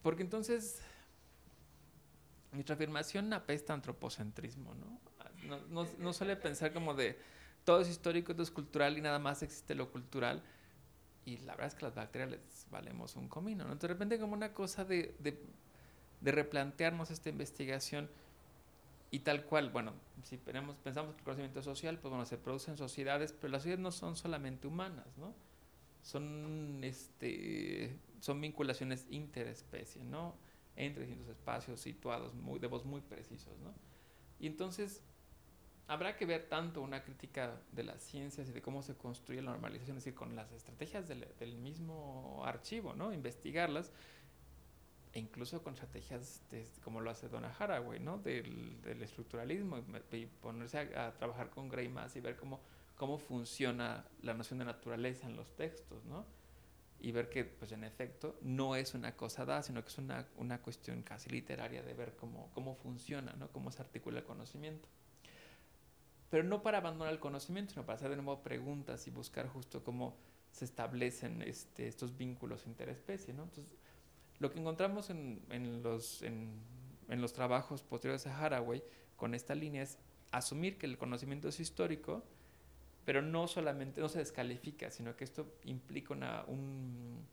Porque 0.04 0.22
entonces 0.22 0.82
nuestra 2.52 2.76
afirmación 2.76 3.34
apesta 3.34 3.74
antropocentrismo, 3.74 4.76
¿no? 4.76 5.00
No, 5.48 5.60
no, 5.68 5.88
no 5.98 6.14
suele 6.14 6.36
pensar 6.36 6.74
como 6.74 6.94
de 6.94 7.18
todo 7.66 7.82
es 7.82 7.90
histórico, 7.90 8.34
todo 8.34 8.44
es 8.44 8.52
cultural 8.52 8.98
y 8.98 9.02
nada 9.02 9.20
más 9.20 9.44
existe 9.44 9.76
lo 9.76 9.92
cultural. 9.92 10.44
Y 11.26 11.38
la 11.38 11.54
verdad 11.54 11.68
es 11.68 11.76
que 11.76 11.86
las 11.86 11.96
bacterias 11.96 12.30
les 12.30 12.68
valemos 12.70 13.16
un 13.16 13.28
comino, 13.28 13.66
¿no? 13.66 13.76
de 13.76 13.88
repente 13.88 14.20
como 14.20 14.34
una 14.34 14.54
cosa 14.54 14.86
de, 14.86 15.16
de, 15.20 15.44
de, 16.22 16.32
replantearnos 16.32 17.10
esta 17.10 17.30
investigación 17.30 18.10
y 19.16 19.20
tal 19.20 19.46
cual, 19.46 19.70
bueno, 19.70 19.94
si 20.24 20.36
pensamos, 20.36 20.76
pensamos 20.76 21.14
que 21.14 21.20
el 21.20 21.24
conocimiento 21.24 21.62
social, 21.64 21.98
pues 22.00 22.10
bueno, 22.10 22.26
se 22.26 22.38
produce 22.38 22.70
en 22.70 22.76
sociedades, 22.76 23.32
pero 23.32 23.50
las 23.50 23.62
sociedades 23.62 23.82
no 23.82 23.92
son 23.94 24.18
solamente 24.18 24.68
humanas, 24.68 25.08
¿no? 25.18 25.34
Son, 26.02 26.84
este, 26.84 27.98
son 28.20 28.42
vinculaciones 28.42 29.08
interespecie, 29.10 30.04
¿no? 30.04 30.36
Entre 30.76 31.06
distintos 31.06 31.30
espacios 31.30 31.80
situados 31.80 32.34
muy, 32.34 32.60
de 32.60 32.68
voz 32.68 32.84
muy 32.84 33.00
precisos, 33.00 33.58
¿no? 33.60 33.74
Y 34.38 34.48
entonces 34.48 35.02
habrá 35.88 36.18
que 36.18 36.26
ver 36.26 36.50
tanto 36.50 36.82
una 36.82 37.02
crítica 37.02 37.62
de 37.72 37.84
las 37.84 38.04
ciencias 38.04 38.50
y 38.50 38.52
de 38.52 38.62
cómo 38.62 38.82
se 38.82 38.98
construye 38.98 39.42
la 39.42 39.52
normalización, 39.52 39.96
es 39.96 40.04
decir, 40.04 40.14
con 40.14 40.36
las 40.36 40.52
estrategias 40.52 41.08
del, 41.08 41.56
mismo 41.56 42.42
archivo, 42.44 42.94
¿no? 42.96 43.14
Investigarlas, 43.14 43.94
e 45.16 45.20
incluso 45.20 45.64
con 45.64 45.74
estrategias 45.74 46.42
como 46.84 47.00
lo 47.00 47.10
hace 47.10 47.30
Donna 47.30 47.56
Haraway, 47.58 48.02
¿no? 48.02 48.18
Del, 48.18 48.78
estructuralismo, 49.02 49.82
y, 50.12 50.26
ponerse 50.26 50.78
a, 50.78 51.14
trabajar 51.14 51.50
con 51.50 51.70
Gray 51.70 51.88
más 51.88 52.16
y 52.18 52.20
ver 52.20 52.36
cómo, 52.36 52.60
cómo 52.98 53.18
funciona 53.18 54.06
la 54.22 54.34
noción 54.34 54.60
de 54.60 54.66
naturaleza 54.66 55.26
en 55.26 55.38
los 55.38 55.56
textos, 55.56 56.04
¿no? 56.06 56.26
Y 57.00 57.14
ver 57.14 57.30
que, 57.30 57.46
pues 57.46 57.72
en 57.72 57.86
efecto, 57.86 58.38
no 58.42 58.76
es 58.76 58.94
una 58.94 59.16
cosa 59.16 59.46
dada, 59.46 59.64
sino 59.64 59.82
que 59.82 59.88
es 59.88 59.98
una, 59.98 60.28
una 60.36 60.62
cuestión 60.62 61.02
casi 61.02 61.30
literaria 61.30 61.82
de 61.82 61.94
ver 61.94 62.16
cómo, 62.18 62.52
cómo 62.54 62.76
funciona, 62.76 63.34
¿no? 63.34 63.48
Cómo 63.50 63.72
se 63.72 63.82
articula 63.82 64.20
el 64.20 64.26
conocimiento 64.26 64.90
pero 66.30 66.44
no 66.44 66.62
para 66.62 66.80
abandonar 66.80 67.14
el 67.14 67.20
conocimiento, 67.20 67.72
sino 67.72 67.86
para 67.86 67.96
hacer 67.96 68.10
de 68.10 68.18
nuevo 68.18 68.42
preguntas 68.44 69.08
y 69.08 69.12
buscar 69.12 69.48
justo 69.48 69.86
cómo 69.86 70.18
se 70.52 70.66
establecen 70.66 71.42
este, 71.42 71.88
estos 71.88 72.18
vínculos 72.18 72.66
interespecie. 72.66 73.34
¿no? 73.34 73.44
Entonces, 73.44 73.78
lo 74.40 74.52
que 74.52 74.60
encontramos 74.60 75.10
en, 75.10 75.42
en 75.50 75.82
los, 75.84 76.22
en, 76.22 76.60
en, 77.10 77.22
los 77.22 77.34
trabajos 77.34 77.84
posteriores 77.84 78.28
a 78.28 78.38
Haraway 78.38 78.84
con 79.16 79.34
esta 79.34 79.56
línea 79.56 79.84
es 79.84 79.98
asumir 80.32 80.78
que 80.78 80.86
el 80.86 80.98
conocimiento 80.98 81.48
es 81.48 81.60
histórico, 81.60 82.24
pero 83.06 83.22
no 83.22 83.48
solamente, 83.48 84.02
no 84.02 84.10
se 84.10 84.20
descalifica, 84.20 84.92
sino 84.92 85.16
que 85.16 85.24
esto 85.24 85.56
implica 85.64 86.14
una, 86.14 86.44
un, 86.48 87.26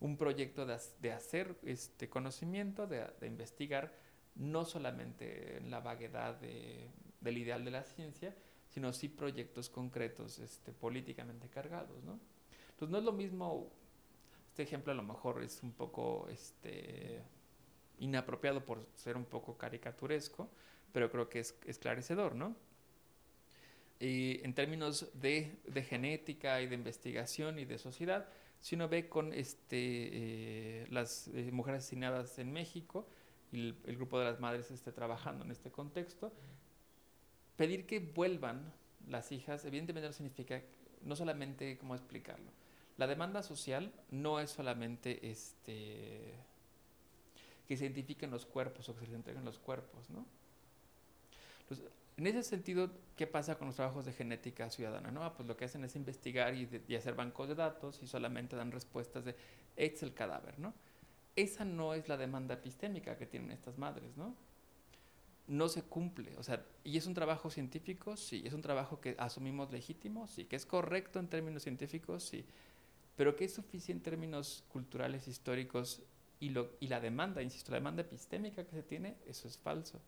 un, 0.00 0.16
proyecto 0.16 0.64
de, 0.64 0.78
de, 1.00 1.12
hacer 1.12 1.56
este 1.64 2.08
conocimiento, 2.08 2.86
de, 2.86 3.06
de 3.20 3.26
investigar, 3.26 3.92
no 4.36 4.64
solamente 4.64 5.58
en 5.58 5.70
la 5.70 5.80
vaguedad 5.80 6.38
de, 6.40 6.88
del 7.20 7.38
ideal 7.38 7.64
de 7.64 7.70
la 7.70 7.84
ciencia, 7.84 8.34
sino 8.68 8.92
sí 8.92 9.08
proyectos 9.08 9.70
concretos 9.70 10.38
este, 10.38 10.72
políticamente 10.72 11.48
cargados. 11.48 12.02
¿no? 12.04 12.18
Entonces 12.70 12.90
no 12.90 12.98
es 12.98 13.04
lo 13.04 13.12
mismo, 13.12 13.72
este 14.56 14.62
ejemplo 14.62 14.90
a 14.90 14.96
lo 14.96 15.02
mejor 15.02 15.42
es 15.42 15.62
un 15.62 15.72
poco 15.72 16.28
este, 16.30 17.20
inapropiado 17.98 18.64
por 18.64 18.86
ser 18.94 19.14
un 19.18 19.26
poco 19.26 19.58
caricaturesco, 19.58 20.48
pero 20.94 21.10
creo 21.10 21.28
que 21.28 21.40
es 21.40 21.58
esclarecedor, 21.66 22.34
¿no? 22.34 22.56
Y 24.00 24.42
en 24.42 24.54
términos 24.54 25.10
de, 25.12 25.58
de, 25.66 25.82
genética 25.82 26.62
y 26.62 26.68
de 26.68 26.74
investigación 26.74 27.58
y 27.58 27.66
de 27.66 27.76
sociedad, 27.76 28.30
si 28.58 28.76
uno 28.76 28.88
ve 28.88 29.10
con 29.10 29.34
este, 29.34 29.76
eh, 29.76 30.86
las 30.88 31.28
eh, 31.28 31.50
mujeres 31.52 31.80
asesinadas 31.80 32.38
en 32.38 32.50
México 32.50 33.06
y 33.52 33.60
el, 33.60 33.76
el, 33.84 33.96
grupo 33.96 34.18
de 34.18 34.24
las 34.24 34.40
madres 34.40 34.70
esté 34.70 34.90
trabajando 34.90 35.44
en 35.44 35.50
este 35.50 35.70
contexto, 35.70 36.32
pedir 37.56 37.84
que 37.84 38.00
vuelvan 38.00 38.72
las 39.06 39.32
hijas, 39.32 39.66
evidentemente 39.66 40.08
no 40.08 40.14
significa, 40.14 40.62
no 41.02 41.14
solamente, 41.14 41.76
¿cómo 41.76 41.94
explicarlo? 41.94 42.50
La 42.96 43.06
demanda 43.06 43.42
social 43.42 43.92
no 44.10 44.40
es 44.40 44.50
solamente 44.50 45.30
este, 45.30 46.32
que 47.68 47.76
se 47.76 47.84
identifiquen 47.84 48.30
los 48.30 48.46
cuerpos 48.46 48.88
o 48.88 48.94
que 48.94 49.00
se 49.00 49.06
les 49.06 49.16
entreguen 49.16 49.44
los 49.44 49.58
cuerpos, 49.58 50.10
¿no? 50.10 50.24
en 52.16 52.26
ese 52.26 52.42
sentido, 52.42 52.90
¿qué 53.16 53.26
pasa 53.26 53.58
con 53.58 53.66
los 53.66 53.76
trabajos 53.76 54.06
de 54.06 54.12
genética 54.12 54.70
ciudadana? 54.70 55.10
¿no? 55.10 55.22
Ah, 55.22 55.34
pues 55.34 55.46
lo 55.46 55.56
que 55.56 55.66
hacen 55.66 55.84
es 55.84 55.96
investigar 55.96 56.54
y, 56.54 56.66
y, 56.88 56.94
hacer 56.94 57.14
bancos 57.14 57.48
de 57.48 57.54
datos 57.54 58.00
y 58.02 58.06
solamente 58.06 58.56
dan 58.56 58.72
respuestas 58.72 59.26
de, 59.26 59.36
es 59.76 60.02
el 60.02 60.14
cadáver, 60.14 60.58
¿no? 60.58 60.72
Esa 61.34 61.66
no 61.66 61.92
es 61.92 62.08
la 62.08 62.16
demanda 62.16 62.54
epistémica 62.54 63.18
que 63.18 63.26
tienen 63.26 63.50
estas 63.50 63.76
madres, 63.76 64.16
¿no? 64.16 64.34
no 65.46 65.68
se 65.68 65.82
cumple. 65.82 66.36
O 66.38 66.42
sea, 66.42 66.64
y 66.84 66.96
es 66.96 67.06
un 67.06 67.14
trabajo 67.14 67.50
científico, 67.50 68.16
sí, 68.16 68.42
es 68.44 68.52
un 68.52 68.62
trabajo 68.62 69.00
que 69.00 69.14
asumimos 69.18 69.70
legítimo, 69.70 70.26
sí, 70.26 70.44
que 70.44 70.56
es 70.56 70.66
correcto 70.66 71.18
en 71.18 71.28
términos 71.28 71.62
científicos, 71.62 72.24
sí, 72.24 72.44
pero 73.16 73.34
que 73.34 73.46
es 73.46 73.54
suficiente 73.54 74.10
en 74.10 74.16
términos 74.16 74.64
culturales, 74.68 75.26
históricos 75.26 76.02
y, 76.38 76.50
lo, 76.50 76.72
y 76.80 76.88
la 76.88 77.00
demanda, 77.00 77.42
insisto, 77.42 77.72
la 77.72 77.78
demanda 77.78 78.02
epistémica 78.02 78.64
que 78.64 78.72
se 78.72 78.82
tiene, 78.82 79.16
eso 79.26 79.48
es 79.48 79.58
falso. 79.58 80.00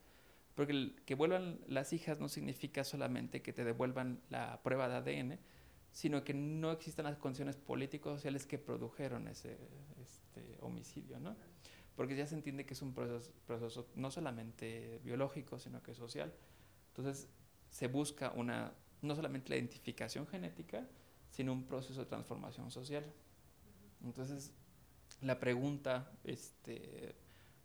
Porque 0.55 0.73
el, 0.73 0.97
que 1.07 1.14
vuelvan 1.14 1.61
las 1.66 1.92
hijas 1.92 2.21
no 2.21 2.29
significa 2.29 2.85
solamente 2.85 3.42
que 3.42 3.53
te 3.53 3.64
devuelvan 3.64 4.20
la 4.28 4.62
prueba 4.62 4.89
de 4.89 4.97
ADN, 4.97 5.39
sino 5.91 6.22
que 6.22 6.35
no 6.35 6.70
existan 6.70 7.07
las 7.07 7.16
condiciones 7.16 7.57
políticos 7.57 8.14
sociales 8.14 8.47
que 8.47 8.59
produjeron 8.59 9.26
ese 9.26 9.57
este, 10.01 10.59
homicidio, 10.61 11.18
¿no? 11.18 11.35
porque 11.99 12.14
ya 12.14 12.28
se 12.28 12.37
entiende 12.37 12.64
que 12.64 12.74
es 12.74 12.83
un 12.83 12.95
proceso, 12.95 13.33
proceso 13.45 13.89
no 13.97 14.12
solamente 14.12 15.01
biológico, 15.03 15.59
sino 15.59 15.83
que 15.83 15.97
social. 15.97 16.33
Entonces, 16.91 17.28
se 17.70 17.89
busca 17.89 18.30
una, 18.37 18.72
no 19.03 19.16
solamente 19.16 19.49
la 19.49 19.57
identificación 19.57 20.24
genética, 20.28 20.87
sino 21.31 21.53
un 21.53 21.64
proceso 21.64 22.01
de 22.01 22.07
transformación 22.07 22.70
social. 22.70 23.05
Entonces, 24.05 24.53
la 25.20 25.39
pregunta 25.39 26.12
este, 26.24 27.14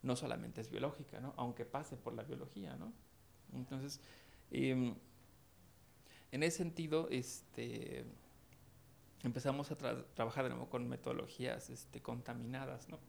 no 0.01 0.15
solamente 0.15 0.61
es 0.61 0.69
biológica, 0.69 1.19
¿no? 1.19 1.33
aunque 1.37 1.65
pase 1.65 1.97
por 1.97 2.13
la 2.13 2.23
biología. 2.23 2.75
¿no? 2.75 2.93
Entonces, 3.53 4.01
em, 4.51 4.95
en 6.31 6.43
ese 6.43 6.57
sentido, 6.57 7.07
este, 7.09 8.05
empezamos 9.23 9.71
a 9.71 9.75
trabajar 9.75 10.43
de 10.45 10.49
nuevo 10.49 10.69
con 10.69 10.87
metodologías 10.87 11.69
este, 11.69 12.01
contaminadas. 12.01 12.89
¿no? 12.89 12.99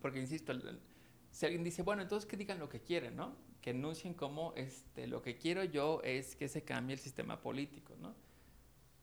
Porque, 0.00 0.20
insisto, 0.20 0.52
si 1.30 1.46
alguien 1.46 1.64
dice, 1.64 1.82
bueno, 1.82 2.02
entonces 2.02 2.28
que 2.28 2.36
digan 2.36 2.58
lo 2.58 2.68
que 2.68 2.80
quieren, 2.80 3.16
¿no? 3.16 3.47
Que 3.68 3.72
enuncien 3.72 4.14
como 4.14 4.54
este, 4.56 5.06
lo 5.06 5.20
que 5.20 5.36
quiero 5.36 5.62
yo 5.62 6.00
es 6.02 6.34
que 6.36 6.48
se 6.48 6.64
cambie 6.64 6.94
el 6.94 7.00
sistema 7.00 7.42
político, 7.42 7.94
¿no? 8.00 8.14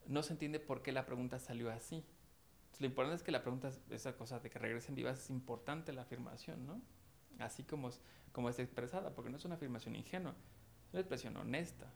No 0.08 0.24
se 0.24 0.32
entiende 0.32 0.58
por 0.58 0.82
qué 0.82 0.90
la 0.90 1.06
pregunta 1.06 1.38
salió 1.38 1.70
así. 1.70 2.04
lo 2.80 2.86
importante 2.86 3.14
es 3.14 3.22
que 3.22 3.30
la 3.30 3.42
pregunta, 3.42 3.70
esa 3.90 4.16
cosa 4.16 4.40
de 4.40 4.50
que 4.50 4.58
regresen 4.58 4.96
vivas, 4.96 5.20
es 5.20 5.30
importante 5.30 5.92
la 5.92 6.02
afirmación, 6.02 6.66
¿no? 6.66 6.82
Así 7.38 7.62
como, 7.62 7.90
como 8.32 8.48
es 8.48 8.58
expresada, 8.58 9.14
porque 9.14 9.30
no 9.30 9.36
es 9.36 9.44
una 9.44 9.54
afirmación 9.54 9.94
ingenua, 9.94 10.34
es 10.88 10.94
una 10.94 11.00
expresión 11.00 11.36
honesta, 11.36 11.86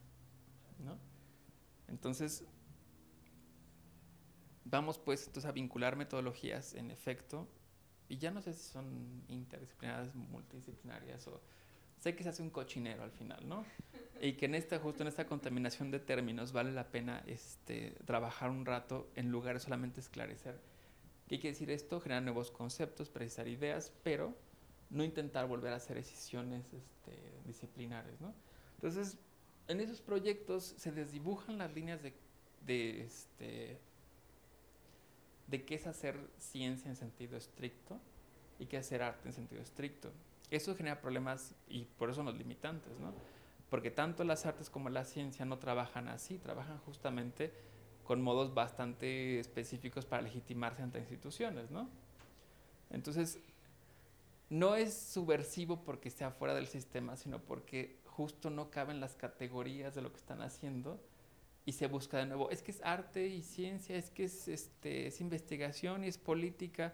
¿no? 0.79 0.97
Entonces, 1.89 2.45
vamos 4.63 4.97
pues 4.97 5.27
entonces 5.27 5.49
a 5.49 5.51
vincular 5.51 5.97
metodologías 5.97 6.73
en 6.75 6.89
efecto 6.89 7.49
y 8.07 8.17
ya 8.17 8.31
no 8.31 8.41
sé 8.41 8.53
si 8.53 8.63
son 8.71 9.25
interdisciplinarias, 9.27 10.15
multidisciplinarias 10.15 11.27
o 11.27 11.41
sé 12.01 12.15
que 12.15 12.23
se 12.23 12.29
hace 12.29 12.41
un 12.41 12.49
cochinero 12.49 13.03
al 13.03 13.11
final, 13.11 13.47
¿no? 13.47 13.63
Y 14.19 14.33
que 14.33 14.47
en 14.47 14.55
esta, 14.55 14.79
justo 14.79 15.03
en 15.03 15.07
esta 15.07 15.27
contaminación 15.27 15.91
de 15.91 15.99
términos 15.99 16.51
vale 16.51 16.71
la 16.71 16.87
pena 16.91 17.23
este, 17.27 17.91
trabajar 18.05 18.49
un 18.49 18.65
rato 18.65 19.07
en 19.15 19.31
lugar 19.31 19.53
de 19.53 19.59
solamente 19.59 19.99
esclarecer. 19.99 20.59
¿Qué 21.27 21.39
quiere 21.39 21.53
decir 21.53 21.69
esto? 21.69 22.01
Generar 22.01 22.23
nuevos 22.23 22.49
conceptos, 22.49 23.09
precisar 23.09 23.47
ideas, 23.47 23.93
pero 24.03 24.35
no 24.89 25.03
intentar 25.03 25.47
volver 25.47 25.73
a 25.73 25.75
hacer 25.75 25.95
decisiones 25.95 26.65
este, 26.73 27.13
disciplinares, 27.45 28.19
¿no? 28.19 28.33
Entonces, 28.75 29.17
en 29.67 29.79
esos 29.79 30.01
proyectos 30.01 30.73
se 30.77 30.91
desdibujan 30.91 31.59
las 31.59 31.71
líneas 31.73 32.01
de, 32.01 32.13
de 32.65 33.01
este, 33.01 33.77
de 35.47 35.65
qué 35.65 35.75
es 35.75 35.85
hacer 35.85 36.17
ciencia 36.39 36.89
en 36.89 36.95
sentido 36.95 37.37
estricto 37.37 37.99
y 38.57 38.65
qué 38.65 38.77
es 38.77 38.87
hacer 38.87 39.03
arte 39.03 39.29
en 39.29 39.33
sentido 39.33 39.61
estricto. 39.61 40.11
Eso 40.51 40.75
genera 40.75 41.01
problemas 41.01 41.55
y 41.67 41.85
por 41.85 42.11
eso 42.11 42.21
los 42.21 42.37
limitantes, 42.37 42.99
¿no? 42.99 43.13
Porque 43.69 43.89
tanto 43.89 44.23
las 44.23 44.45
artes 44.45 44.69
como 44.69 44.89
la 44.89 45.05
ciencia 45.05 45.45
no 45.45 45.57
trabajan 45.57 46.09
así, 46.09 46.37
trabajan 46.37 46.77
justamente 46.79 47.51
con 48.03 48.21
modos 48.21 48.53
bastante 48.53 49.39
específicos 49.39 50.05
para 50.05 50.21
legitimarse 50.21 50.83
ante 50.83 50.99
instituciones, 50.99 51.71
¿no? 51.71 51.89
Entonces, 52.89 53.39
no 54.49 54.75
es 54.75 54.93
subversivo 54.93 55.83
porque 55.83 56.09
sea 56.09 56.31
fuera 56.31 56.53
del 56.53 56.67
sistema, 56.67 57.15
sino 57.15 57.39
porque 57.39 58.01
justo 58.05 58.49
no 58.49 58.69
caben 58.69 58.99
las 58.99 59.15
categorías 59.15 59.95
de 59.95 60.01
lo 60.01 60.11
que 60.11 60.17
están 60.17 60.41
haciendo 60.41 60.99
y 61.65 61.71
se 61.71 61.87
busca 61.87 62.17
de 62.17 62.25
nuevo, 62.25 62.49
es 62.49 62.61
que 62.61 62.71
es 62.71 62.81
arte 62.83 63.27
y 63.27 63.43
ciencia, 63.43 63.95
es 63.95 64.09
que 64.09 64.25
es, 64.25 64.47
este, 64.47 65.07
es 65.07 65.21
investigación 65.21 66.03
y 66.03 66.07
es 66.07 66.17
política, 66.17 66.93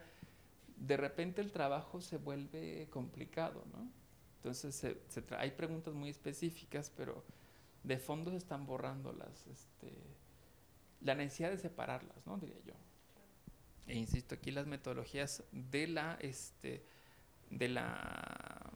de 0.77 0.97
repente 0.97 1.41
el 1.41 1.51
trabajo 1.51 2.01
se 2.01 2.17
vuelve 2.17 2.87
complicado, 2.89 3.63
¿no? 3.73 3.89
Entonces 4.37 4.75
se, 4.75 5.23
hay 5.37 5.51
preguntas 5.51 5.93
muy 5.93 6.09
específicas, 6.09 6.91
pero 6.95 7.23
de 7.83 7.97
fondo 7.97 8.31
se 8.31 8.37
están 8.37 8.65
borrando 8.65 9.11
las, 9.11 9.47
este, 9.47 9.91
la 11.01 11.15
necesidad 11.15 11.49
de 11.49 11.57
separarlas, 11.57 12.25
¿no? 12.25 12.37
Diría 12.37 12.59
yo. 12.65 12.73
E 13.87 13.95
insisto, 13.95 14.35
aquí 14.35 14.51
las 14.51 14.67
metodologías 14.67 15.43
de 15.51 15.87
la, 15.87 16.17
este, 16.21 16.85
de 17.49 17.69
la 17.69 18.71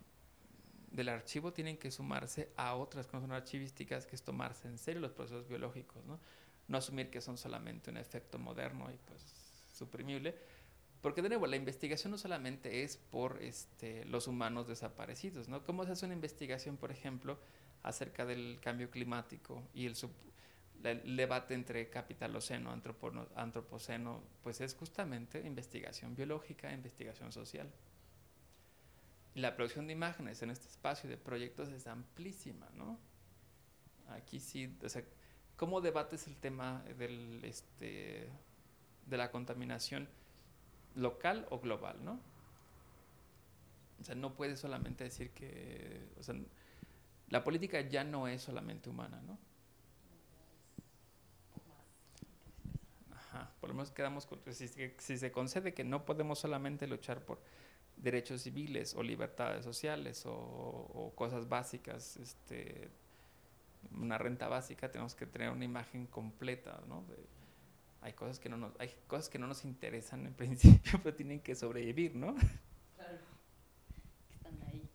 del 0.92 1.08
archivo 1.08 1.54
tienen 1.54 1.78
que 1.78 1.90
sumarse 1.90 2.52
a 2.58 2.76
otras 2.76 3.08
que 3.08 3.20
son 3.20 3.32
archivísticas, 3.32 4.06
que 4.06 4.16
es 4.16 4.24
tomarse 4.24 4.68
en 4.68 4.78
serio 4.78 5.00
los 5.00 5.12
procesos 5.12 5.48
biológicos, 5.48 6.04
¿no? 6.06 6.20
No 6.68 6.78
asumir 6.78 7.10
que 7.10 7.22
son 7.22 7.38
solamente 7.38 7.90
un 7.90 7.98
efecto 7.98 8.38
moderno 8.38 8.92
y 8.92 8.98
pues 8.98 9.24
suprimible, 9.74 10.36
porque 11.02 11.24
de 11.24 11.30
nuevo, 11.30 11.48
la 11.48 11.56
investigación 11.56 12.12
no 12.12 12.18
solamente 12.18 12.84
es 12.84 12.98
por 12.98 13.42
este, 13.42 14.06
los 14.06 14.28
humanos 14.28 14.68
desaparecidos, 14.68 15.50
¿no? 15.50 15.64
¿Cómo 15.64 15.84
se 15.86 15.94
hace 15.94 16.06
una 16.06 16.14
investigación, 16.14 16.78
por 16.78 16.92
ejemplo, 16.92 17.40
acerca 17.82 18.26
del 18.26 18.60
cambio 18.62 18.92
climático 18.92 19.64
y 19.74 19.88
el, 19.88 19.96
debate 21.16 21.56
entre 21.56 21.90
capitaloceno, 21.90 22.72
antropoceno? 23.36 24.22
Pues 24.44 24.62
es 24.62 24.76
justamente 24.76 25.42
investigación 25.46 26.16
biológica, 26.16 26.72
investigación 26.72 27.32
social. 27.32 27.68
La 29.34 29.56
producción 29.56 29.88
de 29.88 29.94
imágenes 29.94 30.44
en 30.44 30.52
este 30.52 30.68
espacio 30.68 31.10
de 31.10 31.18
proyectos 31.18 31.70
es 31.70 31.88
amplísima, 31.88 32.70
¿no? 32.76 33.00
Aquí 34.10 34.40
sí, 34.40 34.78
o 34.84 34.90
sea, 34.90 35.04
¿cómo 35.56 35.82
debates 35.82 36.28
el 36.28 36.36
tema 36.36 36.84
este, 37.42 38.28
de 39.08 39.18
la 39.18 39.32
contaminación 39.32 40.08
local 40.96 41.46
o 41.50 41.60
global, 41.60 42.04
¿no? 42.04 42.20
O 44.00 44.04
sea, 44.04 44.16
no 44.16 44.34
puedes 44.34 44.60
solamente 44.60 45.04
decir 45.04 45.32
que, 45.32 46.10
o 46.20 46.24
sea, 46.24 46.36
la 47.30 47.44
política 47.44 47.82
ya 47.82 48.04
no 48.04 48.28
es 48.28 48.42
solamente 48.42 48.90
humana, 48.90 49.22
¿no? 49.22 49.38
Ajá, 53.14 53.52
por 53.60 53.70
lo 53.70 53.76
menos 53.76 53.92
quedamos 53.92 54.26
con, 54.26 54.40
si, 54.52 54.68
si 54.68 55.18
se 55.18 55.32
concede 55.32 55.74
que 55.74 55.84
no 55.84 56.06
podemos 56.06 56.40
solamente 56.40 56.88
luchar 56.88 57.24
por 57.24 57.40
derechos 58.02 58.42
civiles 58.42 58.96
o 58.96 59.04
libertades 59.04 59.64
sociales 59.64 60.24
o, 60.26 61.14
cosas 61.16 61.48
básicas, 61.48 62.18
este, 62.18 62.90
una 63.92 64.18
renta 64.18 64.48
básica, 64.48 64.90
tenemos 64.90 65.16
que 65.16 65.28
tener 65.28 65.52
una 65.52 65.66
imagen 65.66 66.08
completa, 66.08 66.82
¿no? 66.88 67.04
Hay 68.02 68.14
cosas 68.14 68.40
que 68.40 68.50
no 68.50 68.58
nos, 68.58 68.74
hay 68.80 68.94
cosas 69.08 69.30
que 69.30 69.40
no 69.40 69.48
nos 69.48 69.64
interesan 69.66 70.26
en 70.26 70.34
principio, 70.36 71.00
pero 71.04 71.16
tienen 71.16 71.40
que 71.40 71.56
sobrevivir, 71.56 72.16
¿no? 72.16 72.36
Claro. 72.96 73.18
Están 74.34 74.62
ahí. 74.68 74.90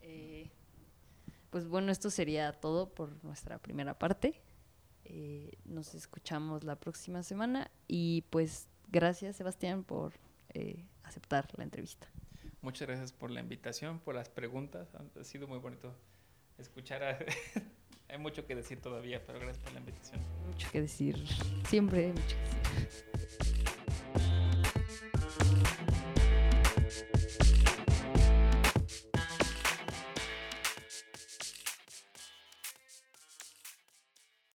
Eh, 0.00 0.50
pues 1.50 1.66
bueno, 1.66 1.92
esto 1.92 2.10
sería 2.10 2.52
todo 2.52 2.88
por 2.94 3.22
nuestra 3.24 3.58
primera 3.58 3.98
parte. 3.98 4.40
Eh, 5.04 5.52
nos 5.64 5.94
escuchamos 5.94 6.64
la 6.64 6.76
próxima 6.76 7.22
semana 7.22 7.70
y 7.86 8.22
pues 8.30 8.68
Gracias, 8.88 9.36
Sebastián, 9.36 9.84
por 9.84 10.12
eh, 10.54 10.86
aceptar 11.02 11.48
la 11.56 11.64
entrevista. 11.64 12.06
Muchas 12.62 12.86
gracias 12.86 13.12
por 13.12 13.30
la 13.30 13.40
invitación, 13.40 13.98
por 13.98 14.14
las 14.14 14.28
preguntas. 14.28 14.88
Ha 14.94 15.24
sido 15.24 15.48
muy 15.48 15.58
bonito 15.58 15.94
escuchar. 16.58 17.26
Hay 18.08 18.18
mucho 18.18 18.46
que 18.46 18.54
decir 18.54 18.80
todavía, 18.80 19.22
pero 19.26 19.38
gracias 19.40 19.58
por 19.64 19.72
la 19.72 19.80
invitación. 19.80 20.20
Mucho 20.46 20.68
que 20.70 20.80
decir. 20.82 21.16
Siempre 21.68 22.08
mucho 22.08 22.36
que 22.72 22.80
decir. 22.80 23.55